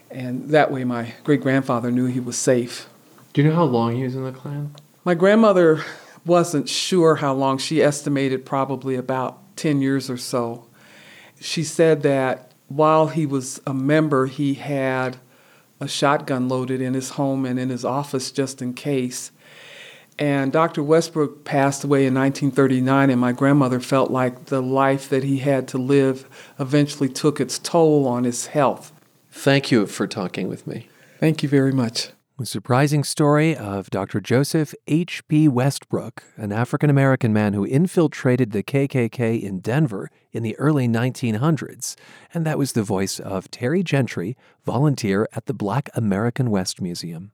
[0.10, 2.88] And that way, my great grandfather knew he was safe.
[3.34, 4.74] Do you know how long he was in the Klan?
[5.04, 5.84] My grandmother
[6.26, 7.58] wasn't sure how long.
[7.58, 10.66] She estimated probably about 10 years or so.
[11.42, 15.18] She said that while he was a member, he had
[15.80, 19.32] a shotgun loaded in his home and in his office just in case.
[20.18, 20.82] And Dr.
[20.82, 25.68] Westbrook passed away in 1939, and my grandmother felt like the life that he had
[25.70, 26.26] to live
[26.58, 28.94] eventually took its toll on his health.
[29.30, 30.88] Thank you for talking with me.
[31.20, 32.10] Thank you very much.
[32.38, 34.19] The surprising story of Dr.
[34.19, 35.48] Joseph H.P.
[35.48, 41.95] Westbrook, an African American man who infiltrated the KKK in Denver in the early 1900s.
[42.34, 47.32] And that was the voice of Terry Gentry, volunteer at the Black American West Museum.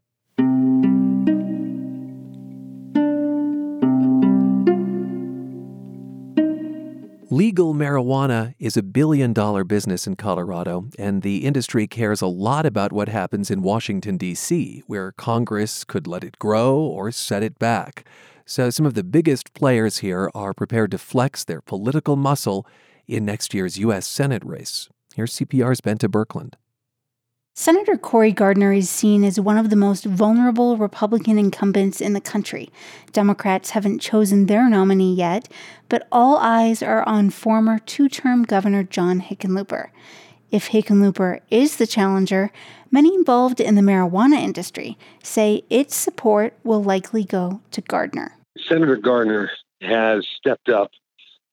[7.31, 12.65] Legal marijuana is a billion dollar business in Colorado, and the industry cares a lot
[12.65, 17.57] about what happens in Washington, D.C., where Congress could let it grow or set it
[17.57, 18.05] back.
[18.45, 22.67] So, some of the biggest players here are prepared to flex their political muscle
[23.07, 24.05] in next year's U.S.
[24.05, 24.89] Senate race.
[25.15, 26.55] Here's CPR's Bente Birkeland.
[27.62, 32.19] Senator Cory Gardner is seen as one of the most vulnerable Republican incumbents in the
[32.19, 32.71] country.
[33.12, 35.47] Democrats haven't chosen their nominee yet,
[35.88, 39.89] but all eyes are on former two term Governor John Hickenlooper.
[40.50, 42.52] If Hickenlooper is the challenger,
[42.89, 48.39] many involved in the marijuana industry say its support will likely go to Gardner.
[48.58, 50.89] Senator Gardner has stepped up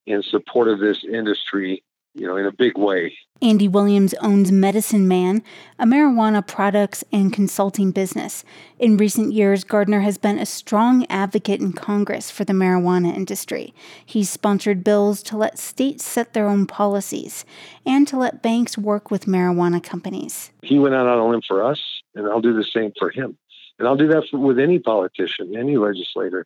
[0.07, 1.83] in support of this industry
[2.18, 3.16] you know, in a big way.
[3.40, 5.44] Andy Williams owns Medicine Man,
[5.79, 8.44] a marijuana products and consulting business.
[8.81, 13.72] In recent years, Gardner has been a strong advocate in Congress for the marijuana industry.
[14.05, 17.44] He's sponsored bills to let states set their own policies
[17.87, 20.51] and to let banks work with marijuana companies.
[20.62, 21.81] He went out on a limb for us,
[22.16, 23.38] and I'll do the same for him.
[23.79, 26.44] And I'll do that for, with any politician, any legislator.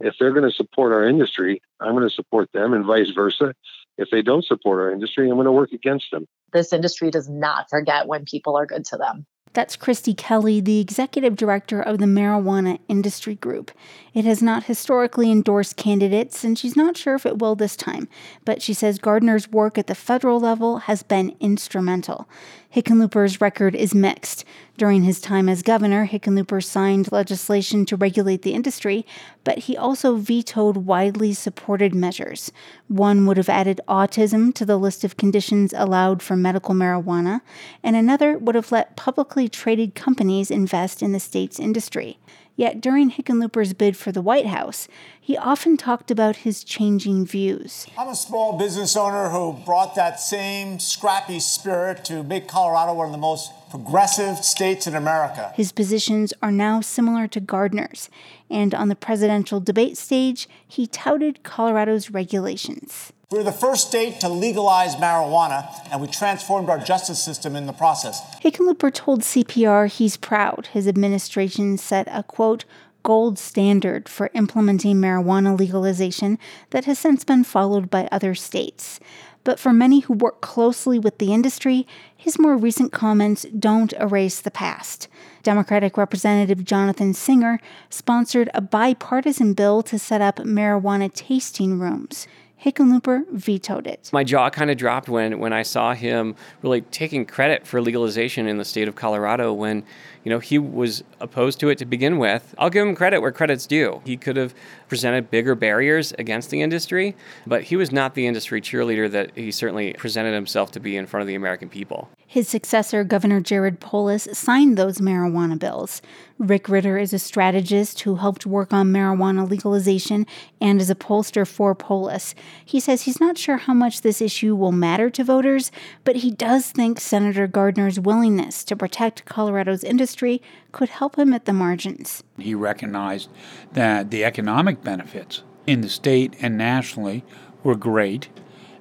[0.00, 3.54] If they're going to support our industry, I'm going to support them, and vice versa
[3.98, 6.26] if they don't support our industry, I'm going to work against them.
[6.52, 9.26] This industry does not forget when people are good to them.
[9.54, 13.70] That's Kristi Kelly, the executive director of the Marijuana Industry Group.
[14.14, 18.08] It has not historically endorsed candidates, and she's not sure if it will this time,
[18.44, 22.28] but she says Gardner's work at the federal level has been instrumental.
[22.74, 24.46] Hickenlooper's record is mixed.
[24.78, 29.04] During his time as governor, Hickenlooper signed legislation to regulate the industry,
[29.44, 32.50] but he also vetoed widely supported measures.
[32.88, 37.42] One would have added autism to the list of conditions allowed for medical marijuana,
[37.82, 42.18] and another would have let publicly traded companies invest in the state's industry.
[42.54, 44.86] Yet during Hickenlooper's bid for the White House,
[45.18, 47.86] he often talked about his changing views.
[47.96, 53.06] I'm a small business owner who brought that same scrappy spirit to make Colorado one
[53.06, 55.52] of the most progressive states in America.
[55.56, 58.10] His positions are now similar to Gardner's,
[58.50, 63.14] and on the presidential debate stage, he touted Colorado's regulations.
[63.32, 67.64] We were the first state to legalize marijuana, and we transformed our justice system in
[67.64, 68.20] the process.
[68.42, 72.66] Hickenlooper told CPR he's proud his administration set a quote,
[73.02, 76.38] gold standard for implementing marijuana legalization
[76.70, 79.00] that has since been followed by other states.
[79.44, 84.40] But for many who work closely with the industry, his more recent comments don't erase
[84.40, 85.08] the past.
[85.42, 92.28] Democratic Representative Jonathan Singer sponsored a bipartisan bill to set up marijuana tasting rooms.
[92.64, 94.10] Hickenlooper vetoed it.
[94.12, 98.46] My jaw kind of dropped when, when I saw him really taking credit for legalization
[98.46, 99.82] in the state of Colorado when,
[100.22, 102.54] you know, he was opposed to it to begin with.
[102.58, 104.00] I'll give him credit where credit's due.
[104.04, 104.54] He could have
[104.92, 109.50] presented bigger barriers against the industry, but he was not the industry cheerleader that he
[109.50, 112.10] certainly presented himself to be in front of the American people.
[112.26, 116.02] His successor, Governor Jared Polis, signed those marijuana bills.
[116.38, 120.26] Rick Ridder is a strategist who helped work on marijuana legalization
[120.60, 122.34] and is a pollster for Polis.
[122.62, 125.70] He says he's not sure how much this issue will matter to voters,
[126.04, 131.44] but he does think Senator Gardner's willingness to protect Colorado's industry could help him at
[131.44, 132.24] the margins.
[132.42, 133.30] He recognized
[133.72, 137.24] that the economic benefits in the state and nationally
[137.62, 138.28] were great,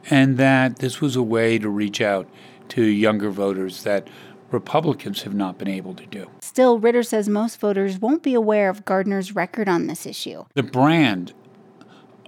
[0.09, 2.27] and that this was a way to reach out
[2.69, 4.07] to younger voters that
[4.51, 6.29] Republicans have not been able to do.
[6.41, 10.45] Still, Ridder says most voters won't be aware of Gardner's record on this issue.
[10.55, 11.33] The brand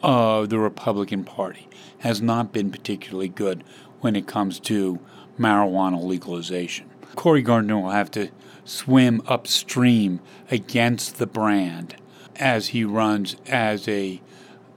[0.01, 1.67] of the Republican Party
[1.99, 3.63] has not been particularly good
[4.01, 4.99] when it comes to
[5.39, 6.89] marijuana legalization.
[7.15, 8.29] Cory Gardner will have to
[8.65, 11.95] swim upstream against the brand
[12.35, 14.21] as he runs as a,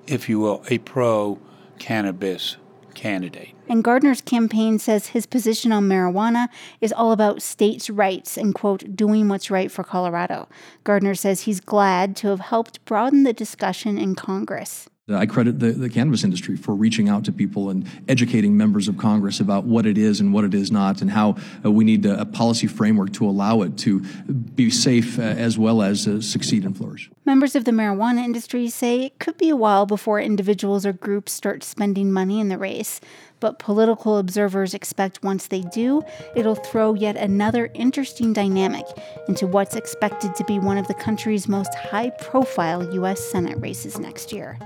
[0.07, 1.39] if you will, a pro
[1.79, 2.57] cannabis
[2.95, 3.55] candidate.
[3.69, 6.49] And Gardner's campaign says his position on marijuana
[6.81, 10.49] is all about states' rights and, quote, doing what's right for Colorado.
[10.85, 14.89] Gardner says he's glad to have helped broaden the discussion in Congress.
[15.09, 18.99] I credit the, the cannabis industry for reaching out to people and educating members of
[18.99, 22.05] Congress about what it is and what it is not, and how uh, we need
[22.05, 26.21] a, a, policy framework to allow it to be safe uh, as well as uh,
[26.21, 27.09] succeed and flourish.
[27.25, 31.31] Members of the marijuana industry say it could be a while before individuals or groups
[31.31, 33.01] start spending money in the race.
[33.39, 36.03] But political observers expect once they do,
[36.35, 38.87] it'll throw yet another interesting dynamic
[39.29, 43.21] into what's expected to be one of the country's most high profile U.S.
[43.21, 44.59] Senate races next year.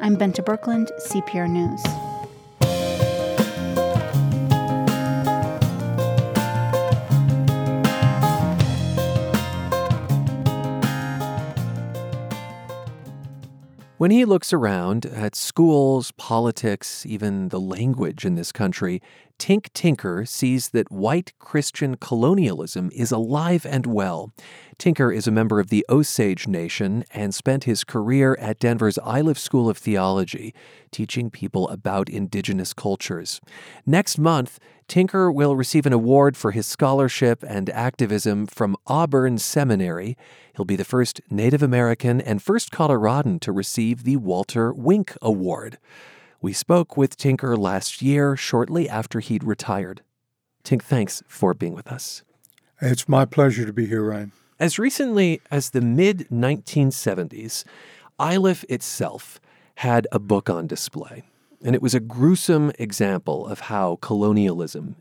[0.00, 1.82] I'm Bente Birkeland, CPR News.
[13.98, 19.00] When he looks around at schools, politics, even the language in this country,
[19.38, 24.32] Tink Tinker sees that white Christian colonialism is alive and well.
[24.78, 29.38] Tinker is a member of the Osage Nation and spent his career at Denver's Iliff
[29.38, 30.54] School of Theology,
[30.90, 33.40] teaching people about indigenous cultures.
[33.84, 40.16] Next month, Tinker will receive an award for his scholarship and activism from Auburn Seminary.
[40.54, 45.78] He'll be the first Native American and first Coloradan to receive the Walter Wink Award.
[46.40, 50.02] We spoke with Tinker last year, shortly after he'd retired.
[50.64, 52.22] Tink, thanks for being with us.
[52.80, 54.32] It's my pleasure to be here, Ryan.
[54.58, 57.64] As recently as the mid 1970s,
[58.20, 59.40] Iliff itself
[59.76, 61.22] had a book on display.
[61.62, 64.96] And it was a gruesome example of how colonialism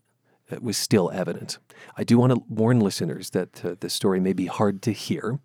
[0.51, 1.57] uh, was still evident.
[1.97, 5.39] I do want to warn listeners that uh, this story may be hard to hear.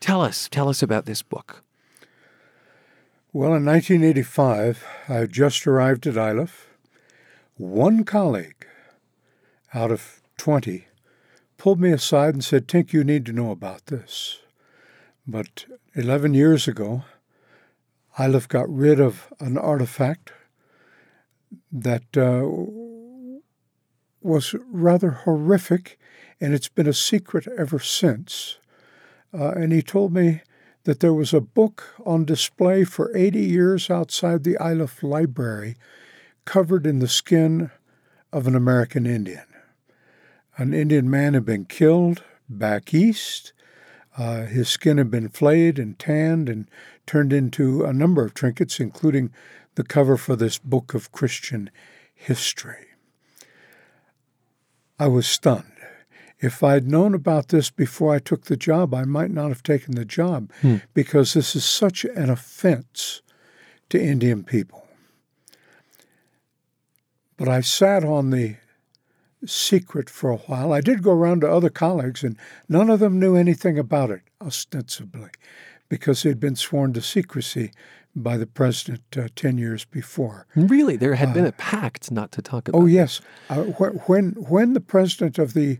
[0.00, 1.62] Tell us, tell us about this book.
[3.36, 6.70] Well, in 1985, I just arrived at Iliff.
[7.58, 8.66] One colleague
[9.74, 10.86] out of 20
[11.58, 14.38] pulled me aside and said, Tink, you need to know about this.
[15.26, 17.04] But 11 years ago,
[18.18, 20.32] Iliff got rid of an artifact
[21.70, 22.48] that uh,
[24.22, 25.98] was rather horrific,
[26.40, 28.56] and it's been a secret ever since.
[29.34, 30.40] Uh, and he told me
[30.86, 35.74] that there was a book on display for 80 years outside the Iliff Library,
[36.44, 37.72] covered in the skin
[38.32, 39.46] of an American Indian.
[40.56, 43.52] An Indian man had been killed back east.
[44.16, 46.70] Uh, his skin had been flayed and tanned and
[47.04, 49.32] turned into a number of trinkets, including
[49.74, 51.68] the cover for this book of Christian
[52.14, 52.86] history.
[55.00, 55.75] I was stunned.
[56.38, 59.94] If I'd known about this before I took the job, I might not have taken
[59.94, 60.76] the job Hmm.
[60.92, 63.22] because this is such an offense
[63.88, 64.86] to Indian people.
[67.36, 68.56] But I sat on the
[69.46, 70.72] secret for a while.
[70.72, 72.36] I did go around to other colleagues, and
[72.68, 75.30] none of them knew anything about it, ostensibly,
[75.88, 77.70] because they'd been sworn to secrecy
[78.14, 80.46] by the president uh, 10 years before.
[80.56, 82.80] Really, there had been a pact not to talk about.
[82.80, 83.20] Oh yes,
[83.50, 85.78] uh, wh- when when the president of the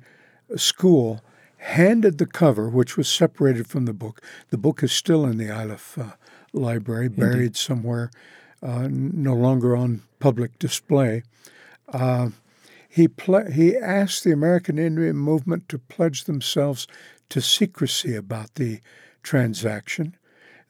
[0.55, 1.21] school
[1.59, 5.49] handed the cover, which was separated from the book, the book is still in the
[5.49, 6.13] Iliff uh,
[6.53, 8.11] library, buried somewhere,
[8.63, 11.23] uh, no longer on public display.
[11.93, 12.31] Uh,
[12.89, 16.87] he ple- he asked the American Indian movement to pledge themselves
[17.29, 18.81] to secrecy about the
[19.23, 20.17] transaction.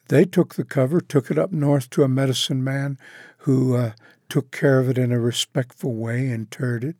[0.09, 2.97] They took the cover, took it up north to a medicine man
[3.39, 3.91] who uh,
[4.29, 6.95] took care of it in a respectful way, interred it.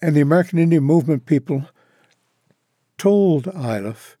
[0.00, 1.68] And the American Indian Movement people
[2.98, 4.16] told Iliff,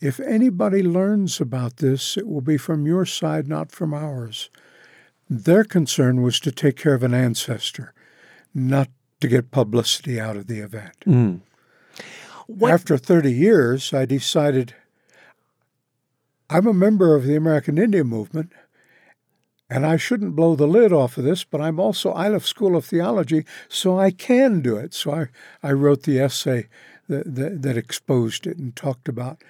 [0.00, 4.50] if anybody learns about this, it will be from your side, not from ours.
[5.30, 7.94] Their concern was to take care of an ancestor,
[8.52, 8.88] not
[9.20, 10.96] to get publicity out of the event.
[11.06, 11.40] Mm.
[12.68, 14.74] After 30 years, I decided
[16.50, 18.52] I'm a member of the American Indian Movement,
[19.72, 22.84] and I shouldn't blow the lid off of this, but I'm also Iliff School of
[22.84, 24.92] Theology, so I can do it.
[24.92, 25.28] So I,
[25.62, 26.68] I wrote the essay
[27.08, 29.42] that, that, that exposed it and talked about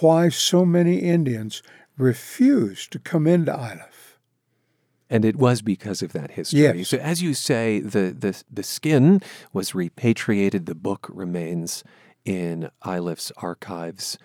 [0.00, 1.62] why so many Indians
[1.96, 4.18] refused to come into Iliff.
[5.08, 6.60] And it was because of that history.
[6.60, 6.88] Yes.
[6.88, 9.22] So, as you say, the, the, the skin
[9.54, 11.82] was repatriated, the book remains
[12.26, 14.18] in Iliff's archives.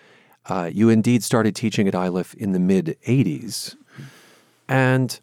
[0.44, 3.76] Uh, you indeed started teaching at Iliff in the mid 80s.
[4.72, 5.20] And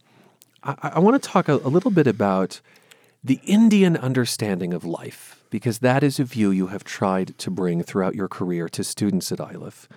[0.61, 2.61] I, I want to talk a, a little bit about
[3.23, 7.81] the Indian understanding of life, because that is a view you have tried to bring
[7.81, 9.89] throughout your career to students at Iliff.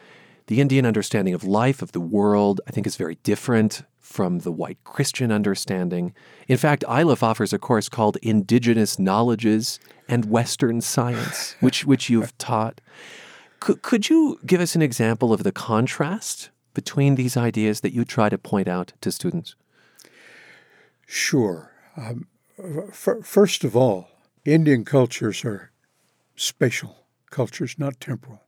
[0.47, 4.51] The Indian understanding of life, of the world, I think is very different from the
[4.51, 6.15] white Christian understanding.
[6.49, 9.79] In fact, Iliff offers a course called Indigenous Knowledges
[10.09, 12.81] and Western Science, which, which you've taught.
[13.61, 18.05] Could, could you give us an example of the contrast between these ideas that you
[18.05, 19.55] try to point out to students?
[21.07, 21.73] Sure.
[21.97, 22.27] Um,
[22.59, 24.09] f- first of all,
[24.45, 25.71] Indian cultures are
[26.37, 28.43] spatial cultures, not temporal.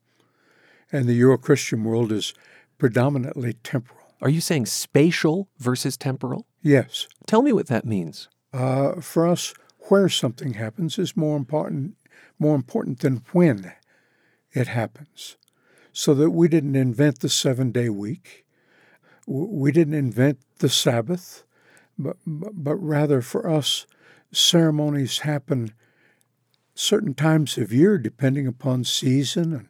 [0.90, 2.34] And the Euro Christian world is
[2.78, 4.00] predominantly temporal.
[4.20, 6.46] Are you saying spatial versus temporal?
[6.62, 7.06] Yes.
[7.26, 8.28] Tell me what that means.
[8.52, 9.52] Uh, for us,
[9.88, 11.96] where something happens is more important,
[12.38, 13.72] more important than when
[14.52, 15.36] it happens.
[15.96, 18.44] So that we didn't invent the seven day week,
[19.28, 21.44] we didn't invent the Sabbath,
[21.96, 23.86] but, but, rather for us,
[24.32, 25.72] ceremonies happen
[26.74, 29.68] certain times of year depending upon season and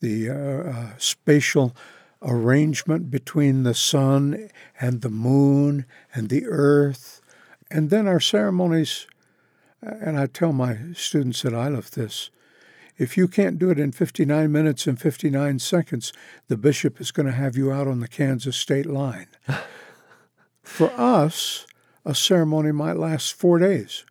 [0.00, 1.76] the uh, uh, spatial
[2.22, 4.48] arrangement between the sun
[4.80, 7.20] and the moon and the earth.
[7.70, 9.06] And then our ceremonies,
[9.82, 12.30] and I tell my students at Iliff this
[12.98, 16.12] if you can't do it in 59 minutes and 59 seconds,
[16.48, 19.28] the bishop is going to have you out on the Kansas state line.
[20.62, 21.66] For us,
[22.04, 24.04] a ceremony might last four days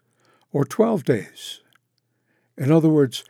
[0.51, 1.61] or 12 days.
[2.57, 3.23] In other words,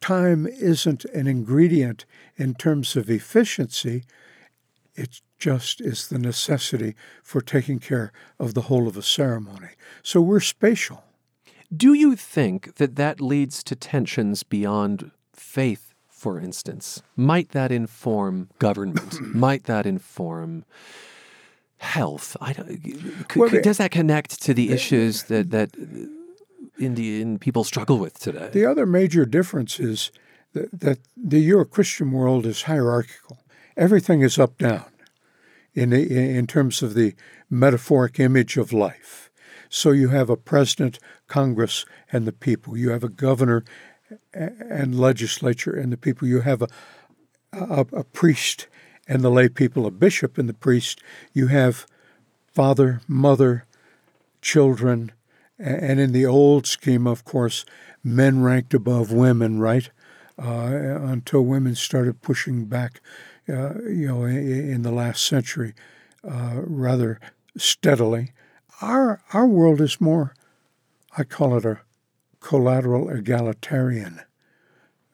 [0.00, 2.04] time isn't an ingredient
[2.36, 4.04] in terms of efficiency,
[4.96, 9.70] it just is the necessity for taking care of the whole of a ceremony.
[10.02, 11.03] So we're spatial.
[11.74, 17.02] Do you think that that leads to tensions beyond faith, for instance?
[17.16, 19.20] Might that inform government?
[19.34, 20.64] Might that inform
[21.78, 22.36] health?
[22.40, 22.68] I don't,
[23.28, 27.98] could, Well, could- does that connect to the issues that, that uh, Indian people struggle
[27.98, 28.50] with today?
[28.52, 30.10] The other major difference is
[30.52, 33.38] that, that the Euro Christian world is hierarchical.
[33.76, 34.84] Everything is up down
[35.74, 37.14] in, the, in terms of the
[37.50, 39.30] metaphoric image of life.
[39.68, 41.00] So you have a president,
[41.34, 42.76] Congress, and the people.
[42.76, 43.64] You have a governor
[44.32, 46.28] and legislature and the people.
[46.28, 46.68] You have a,
[47.52, 48.68] a, a priest
[49.08, 51.00] and the lay people, a bishop and the priest.
[51.32, 51.86] You have
[52.52, 53.64] father, mother,
[54.42, 55.10] children,
[55.58, 57.64] and in the old scheme, of course,
[58.04, 59.90] men ranked above women, right?
[60.38, 63.00] Uh, until women started pushing back,
[63.48, 65.74] uh, you know, in, the last century,
[66.22, 67.18] uh, rather
[67.56, 68.30] steadily.
[68.80, 70.34] Our our world is more,
[71.16, 71.80] I call it a
[72.40, 74.20] collateral egalitarian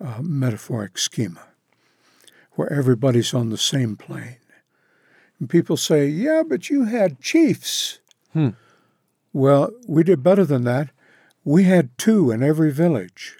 [0.00, 1.42] uh, metaphoric schema,
[2.52, 4.38] where everybody's on the same plane.
[5.38, 8.00] And people say, "Yeah, but you had chiefs."
[8.32, 8.50] Hmm.
[9.32, 10.90] Well, we did better than that.
[11.44, 13.36] We had two in every village.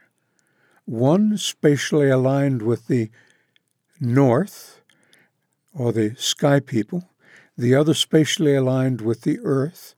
[0.87, 3.11] one spatially aligned with the
[4.01, 4.81] north,
[5.73, 7.09] or the sky people,
[7.57, 9.95] the other spatially aligned with the earth,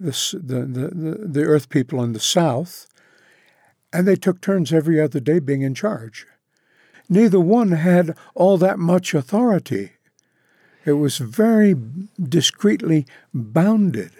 [0.00, 2.86] the, the, the, the earth people in the south,
[3.92, 6.26] and they took turns every other day being in charge.
[7.08, 9.92] Neither one had all that much authority.
[10.84, 11.74] It was very
[12.22, 14.12] discreetly bounded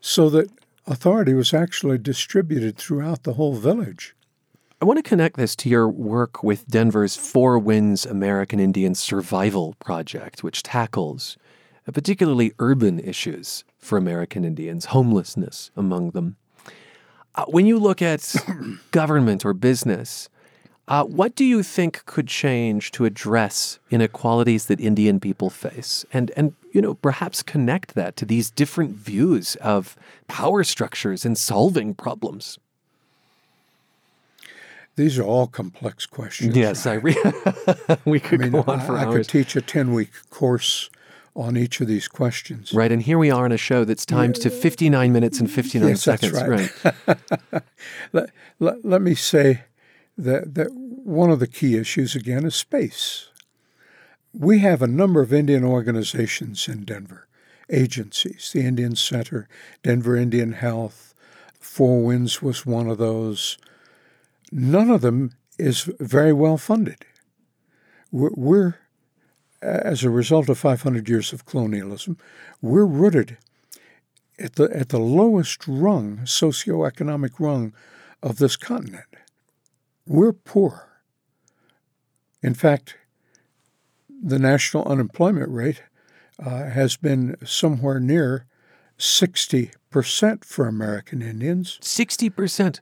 [0.00, 0.50] so that
[0.86, 4.14] authority was actually distributed throughout the whole village.
[4.80, 9.74] I want to connect this to your work with Denver's Four Winds American Indian Survival
[9.80, 11.36] Project, which tackles
[11.92, 16.36] particularly urban issues for American Indians, homelessness among them.
[17.34, 18.34] Uh, when you look at
[18.90, 20.28] government or business,
[20.88, 26.32] uh, what do you think could change to address inequalities that Indian people face, and
[26.36, 29.96] and you know perhaps connect that to these different views of
[30.28, 32.58] power structures and solving problems?
[34.96, 36.56] These are all complex questions.
[36.56, 37.16] Yes, I re-
[38.04, 39.14] we could I mean, go on for I, hours.
[39.14, 40.88] I could teach a ten week course
[41.38, 42.74] on each of these questions.
[42.74, 45.88] Right, and here we are in a show that's timed to 59 minutes and 59
[45.88, 46.32] yes, seconds.
[46.32, 46.74] That's
[47.06, 47.62] right.
[48.12, 49.62] let, let, let me say
[50.18, 53.28] that, that one of the key issues, again, is space.
[54.34, 57.28] We have a number of Indian organizations in Denver,
[57.70, 59.48] agencies, the Indian Center,
[59.84, 61.14] Denver Indian Health,
[61.60, 63.58] Four Winds was one of those.
[64.50, 67.04] None of them is very well funded.
[68.10, 68.74] We're, we're
[69.62, 72.16] as a result of 500 years of colonialism,
[72.60, 73.36] we're rooted
[74.38, 77.72] at the, at the lowest rung, socioeconomic rung
[78.22, 79.06] of this continent.
[80.06, 80.88] We're poor.
[82.42, 82.96] In fact,
[84.08, 85.82] the national unemployment rate
[86.44, 88.46] uh, has been somewhere near
[88.98, 91.78] 60% for American Indians.
[91.82, 92.80] 60%?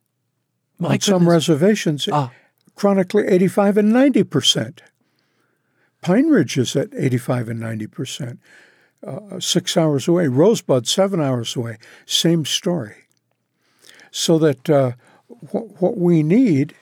[0.79, 1.07] My On goodness.
[1.07, 2.33] some reservations, ah.
[2.75, 4.81] chronically 85 and 90%.
[6.07, 8.41] Pine Ridge is at 85 and 90 percent.
[9.05, 10.29] Uh, six hours away.
[10.29, 11.79] Rosebud, seven hours away.
[12.07, 12.95] Same story.
[14.13, 14.93] So that uh,
[15.51, 16.77] wh- what we need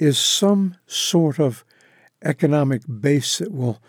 [0.00, 1.64] is some sort of
[2.24, 3.80] economic base that will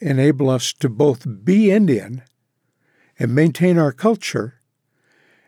[0.00, 2.24] enable us to both be Indian
[3.18, 4.60] and maintain our culture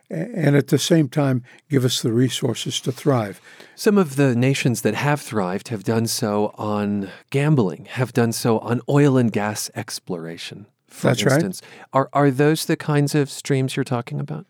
[0.09, 3.41] and at the same time give us the resources to thrive.
[3.75, 8.59] Some of the nations that have thrived have done so on gambling, have done so
[8.59, 10.65] on oil and gas exploration.
[10.87, 11.33] For That's right.
[11.33, 11.61] instance.
[11.93, 14.45] Are are those the kinds of streams you're talking about?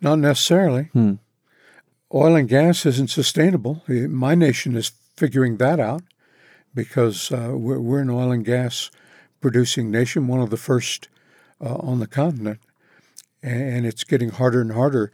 [0.00, 0.84] Not necessarily.
[0.92, 1.14] Hmm.
[2.12, 3.82] Oil and gas isn't sustainable.
[3.86, 6.02] My nation is figuring that out
[6.74, 8.90] because uh, we're, we're an oil and gas
[9.40, 11.08] producing nation, one of the first
[11.60, 12.58] uh, on the continent
[13.42, 15.12] and it's getting harder and harder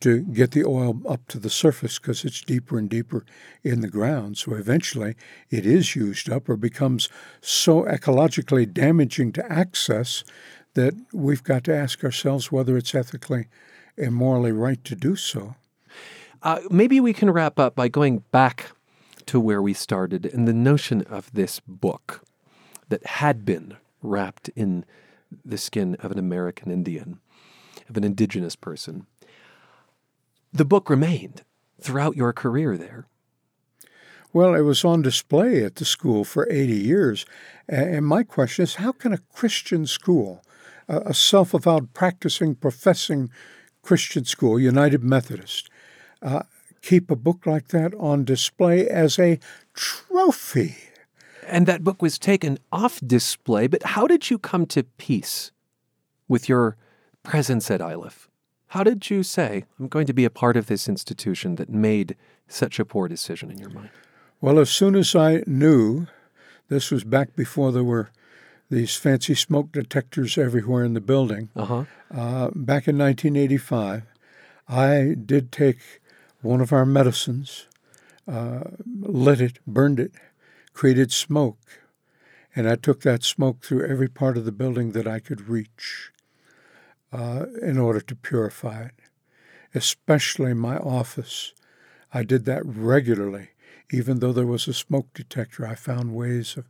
[0.00, 3.24] to get the oil up to the surface because it's deeper and deeper
[3.64, 4.38] in the ground.
[4.38, 5.16] So eventually
[5.50, 7.08] it is used up or becomes
[7.40, 10.22] so ecologically damaging to access
[10.74, 13.46] that we've got to ask ourselves whether it's ethically
[13.96, 15.56] and morally right to do so.
[16.42, 18.70] Uh, maybe we can wrap up by going back
[19.26, 22.24] to where we started and the notion of this book
[22.88, 24.84] that had been wrapped in
[25.44, 27.18] the skin of an American Indian
[27.88, 29.06] of an indigenous person.
[30.52, 31.42] The book remained
[31.80, 33.06] throughout your career there.
[34.32, 37.24] Well, it was on display at the school for 80 years.
[37.68, 40.42] And my question is how can a Christian school,
[40.86, 43.30] a self avowed, practicing, professing
[43.82, 45.70] Christian school, United Methodist,
[46.20, 46.42] uh,
[46.82, 49.38] keep a book like that on display as a
[49.74, 50.76] trophy?
[51.46, 55.50] And that book was taken off display, but how did you come to peace
[56.28, 56.76] with your
[57.28, 58.28] presence at Iliff.
[58.68, 62.16] How did you say, I'm going to be a part of this institution that made
[62.48, 63.90] such a poor decision in your mind?
[64.40, 66.06] Well, as soon as I knew,
[66.68, 68.10] this was back before there were
[68.70, 71.50] these fancy smoke detectors everywhere in the building.
[71.54, 71.84] Uh-huh.
[72.10, 74.04] Uh, back in 1985,
[74.68, 76.00] I did take
[76.40, 77.66] one of our medicines,
[78.26, 80.12] uh, lit it, burned it,
[80.72, 81.58] created smoke,
[82.56, 86.10] and I took that smoke through every part of the building that I could reach
[87.12, 88.94] uh, in order to purify it,
[89.74, 91.52] especially my office.
[92.12, 93.50] I did that regularly.
[93.90, 96.66] Even though there was a smoke detector, I found ways of,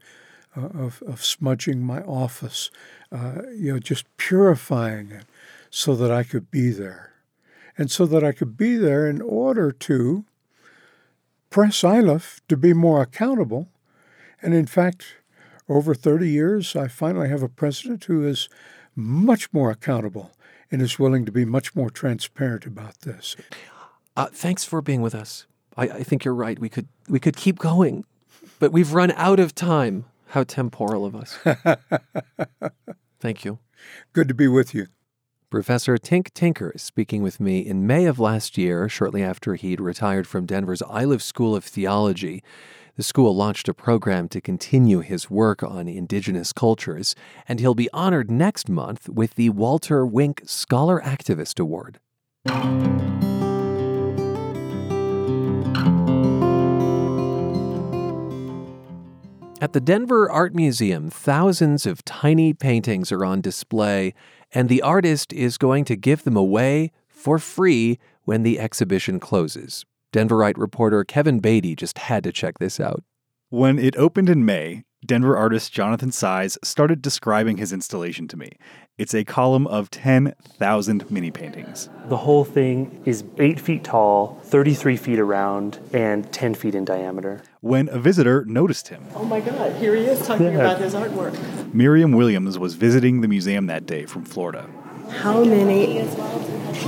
[0.56, 2.70] uh, of, of smudging my office,
[3.10, 5.24] uh, you know, just purifying it
[5.70, 7.12] so that I could be there.
[7.76, 10.24] And so that I could be there in order to
[11.50, 13.68] press Iliff to be more accountable.
[14.42, 15.16] And in fact,
[15.68, 18.48] over 30 years, I finally have a president who is
[18.98, 20.32] much more accountable
[20.70, 23.36] and is willing to be much more transparent about this.
[24.16, 25.46] Uh, thanks for being with us
[25.78, 26.58] I, I think you're right.
[26.58, 28.04] We could we could keep going,
[28.58, 30.04] but we've run out of time.
[30.32, 31.38] How temporal of us.
[33.20, 33.60] Thank you.
[34.12, 34.88] Good to be with you.
[35.48, 39.80] Professor Tink Tinker is speaking with me in May of last year, shortly after he'd
[39.80, 42.42] retired from Denver's Iliff School of Theology.
[42.98, 47.14] The school launched a program to continue his work on indigenous cultures,
[47.46, 52.00] and he'll be honored next month with the Walter Wink Scholar Activist Award.
[59.60, 64.12] At the Denver Art Museum, thousands of tiny paintings are on display,
[64.52, 69.84] and the artist is going to give them away for free when the exhibition closes.
[70.12, 73.02] Denverite reporter Kevin Beaty just had to check this out.
[73.50, 78.52] When it opened in May, Denver artist Jonathan Saiz started describing his installation to me.
[78.96, 81.88] It's a column of 10,000 mini paintings.
[82.06, 87.42] The whole thing is 8 feet tall, 33 feet around, and 10 feet in diameter.
[87.60, 90.52] When a visitor noticed him, Oh my God, here he is talking Yeah.
[90.54, 91.72] about his artwork.
[91.72, 94.68] Miriam Williams was visiting the museum that day from Florida.
[95.10, 95.98] How many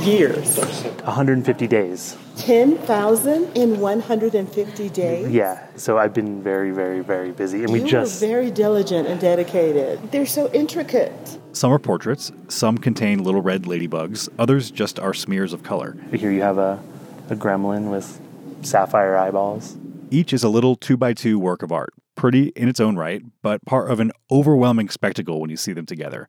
[0.04, 0.58] years?
[0.58, 2.16] 150 days.
[2.36, 5.28] 10,000 in 150 days?
[5.30, 7.64] Yeah, so I've been very, very, very busy.
[7.64, 8.20] And we you just.
[8.20, 10.10] were very diligent and dedicated.
[10.12, 11.38] They're so intricate.
[11.52, 15.96] Some are portraits, some contain little red ladybugs, others just are smears of color.
[16.14, 16.82] Here you have a,
[17.28, 18.20] a gremlin with
[18.62, 19.76] sapphire eyeballs.
[20.10, 23.22] Each is a little two by two work of art, pretty in its own right,
[23.42, 26.28] but part of an overwhelming spectacle when you see them together.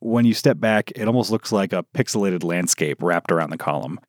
[0.00, 4.00] When you step back, it almost looks like a pixelated landscape wrapped around the column.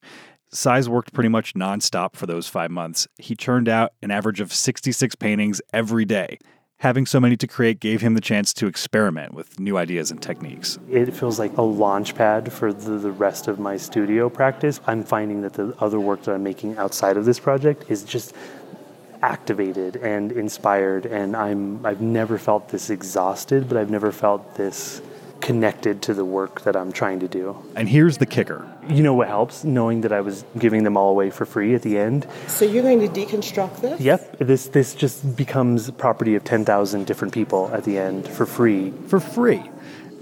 [0.53, 3.07] Saiz worked pretty much nonstop for those five months.
[3.17, 6.39] He churned out an average of 66 paintings every day.
[6.81, 10.21] Having so many to create gave him the chance to experiment with new ideas and
[10.21, 10.77] techniques.
[10.89, 14.79] It feels like a launch pad for the, the rest of my studio practice.
[14.85, 18.35] I'm finding that the other work that I'm making outside of this project is just
[19.23, 25.01] activated and inspired and I'm I've never felt this exhausted, but I've never felt this
[25.41, 27.55] connected to the work that I'm trying to do.
[27.75, 28.67] And here's the kicker.
[28.87, 29.63] You know what helps?
[29.63, 32.27] Knowing that I was giving them all away for free at the end.
[32.47, 33.99] So you're going to deconstruct this?
[33.99, 38.91] Yep, this this just becomes property of 10,000 different people at the end for free.
[39.07, 39.63] For free.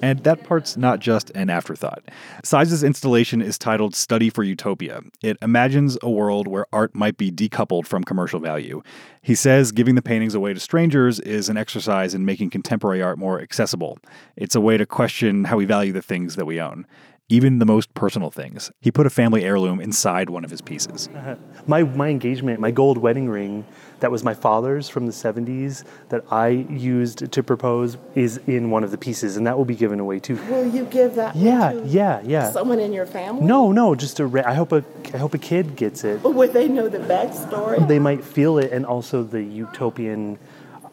[0.05, 2.03] And that part's not just an afterthought.
[2.43, 5.01] Saiz's installation is titled Study for Utopia.
[5.23, 8.83] It imagines a world where art might be decoupled from commercial value.
[9.23, 13.17] He says giving the paintings away to strangers is an exercise in making contemporary art
[13.17, 13.97] more accessible.
[14.35, 16.85] It's a way to question how we value the things that we own,
[17.27, 18.71] even the most personal things.
[18.81, 21.09] He put a family heirloom inside one of his pieces.
[21.65, 23.65] My my engagement, my gold wedding ring
[24.05, 28.83] that was my father's from the 70s that I used to propose is in one
[28.83, 30.35] of the pieces and that will be given away too.
[30.47, 32.51] Will you give that Yeah, to yeah, yeah.
[32.51, 33.43] someone in your family?
[33.43, 34.27] No, no, just a.
[34.27, 34.85] Ra- I hope a.
[35.11, 36.21] I hope a kid gets it.
[36.21, 37.87] But would they know the backstory?
[37.87, 40.37] They might feel it, and also the utopian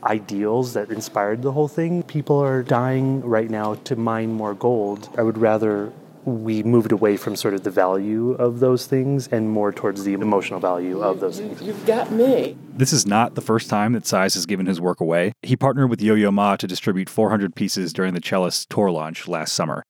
[0.03, 2.03] ideals that inspired the whole thing.
[2.05, 5.11] People are dying right now to mine more gold.
[5.19, 5.93] I would rather
[6.25, 10.13] we moved away from sort of the value of those things and more towards the
[10.13, 11.61] emotional value of those things.
[11.61, 12.57] You've got me.
[12.75, 15.33] This is not the first time that Saiz has given his work away.
[15.43, 19.27] He partnered with Yo Yo Ma to distribute 400 pieces during the Cellist tour launch
[19.27, 19.85] last summer.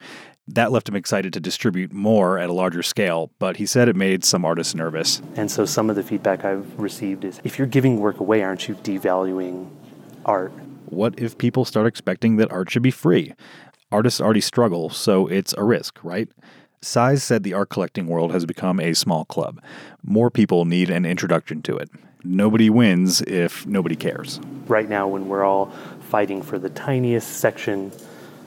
[0.48, 3.94] That left him excited to distribute more at a larger scale, but he said it
[3.94, 5.22] made some artists nervous.
[5.36, 8.68] And so some of the feedback I've received is if you're giving work away, aren't
[8.68, 9.70] you devaluing
[10.24, 10.52] art?
[10.86, 13.34] What if people start expecting that art should be free?
[13.92, 16.26] Artists already struggle, so it's a risk, right?
[16.80, 19.62] Saiz said the art collecting world has become a small club.
[20.02, 21.90] More people need an introduction to it.
[22.24, 24.40] Nobody wins if nobody cares.
[24.66, 25.66] Right now, when we're all
[26.08, 27.92] fighting for the tiniest section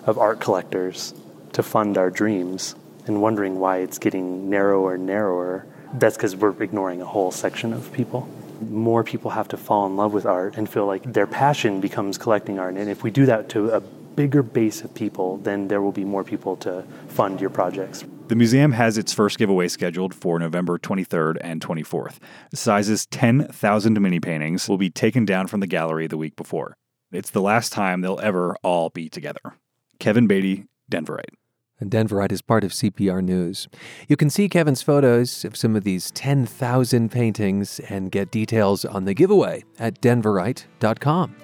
[0.06, 1.14] of art collectors
[1.54, 2.76] to fund our dreams
[3.06, 7.72] and wondering why it's getting narrower and narrower, that's because we're ignoring a whole section
[7.72, 8.28] of people.
[8.62, 12.18] More people have to fall in love with art and feel like their passion becomes
[12.18, 12.76] collecting art.
[12.76, 13.82] And if we do that to a
[14.16, 18.04] bigger base of people, then there will be more people to fund your projects.
[18.28, 22.18] The museum has its first giveaway scheduled for November 23rd and 24th.
[22.54, 26.76] Saiz's 10,000 mini paintings will be taken down from the gallery the week before.
[27.12, 29.58] It's the last time they'll ever all be together.
[30.00, 31.36] Kevin Beaty, Denverite.
[31.80, 33.68] And Denverite is part of CPR News.
[34.08, 39.06] You can see Kevin's photos of some of these 10,000 paintings and get details on
[39.06, 41.36] the giveaway at denverite.com.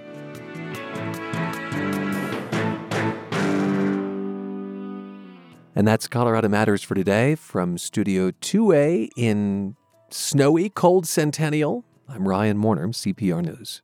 [5.74, 9.78] And that's Colorado Matters for today from Studio 2A in
[10.10, 11.86] snowy, cold Centennial.
[12.10, 13.82] I'm Ryan Warner, CPR News.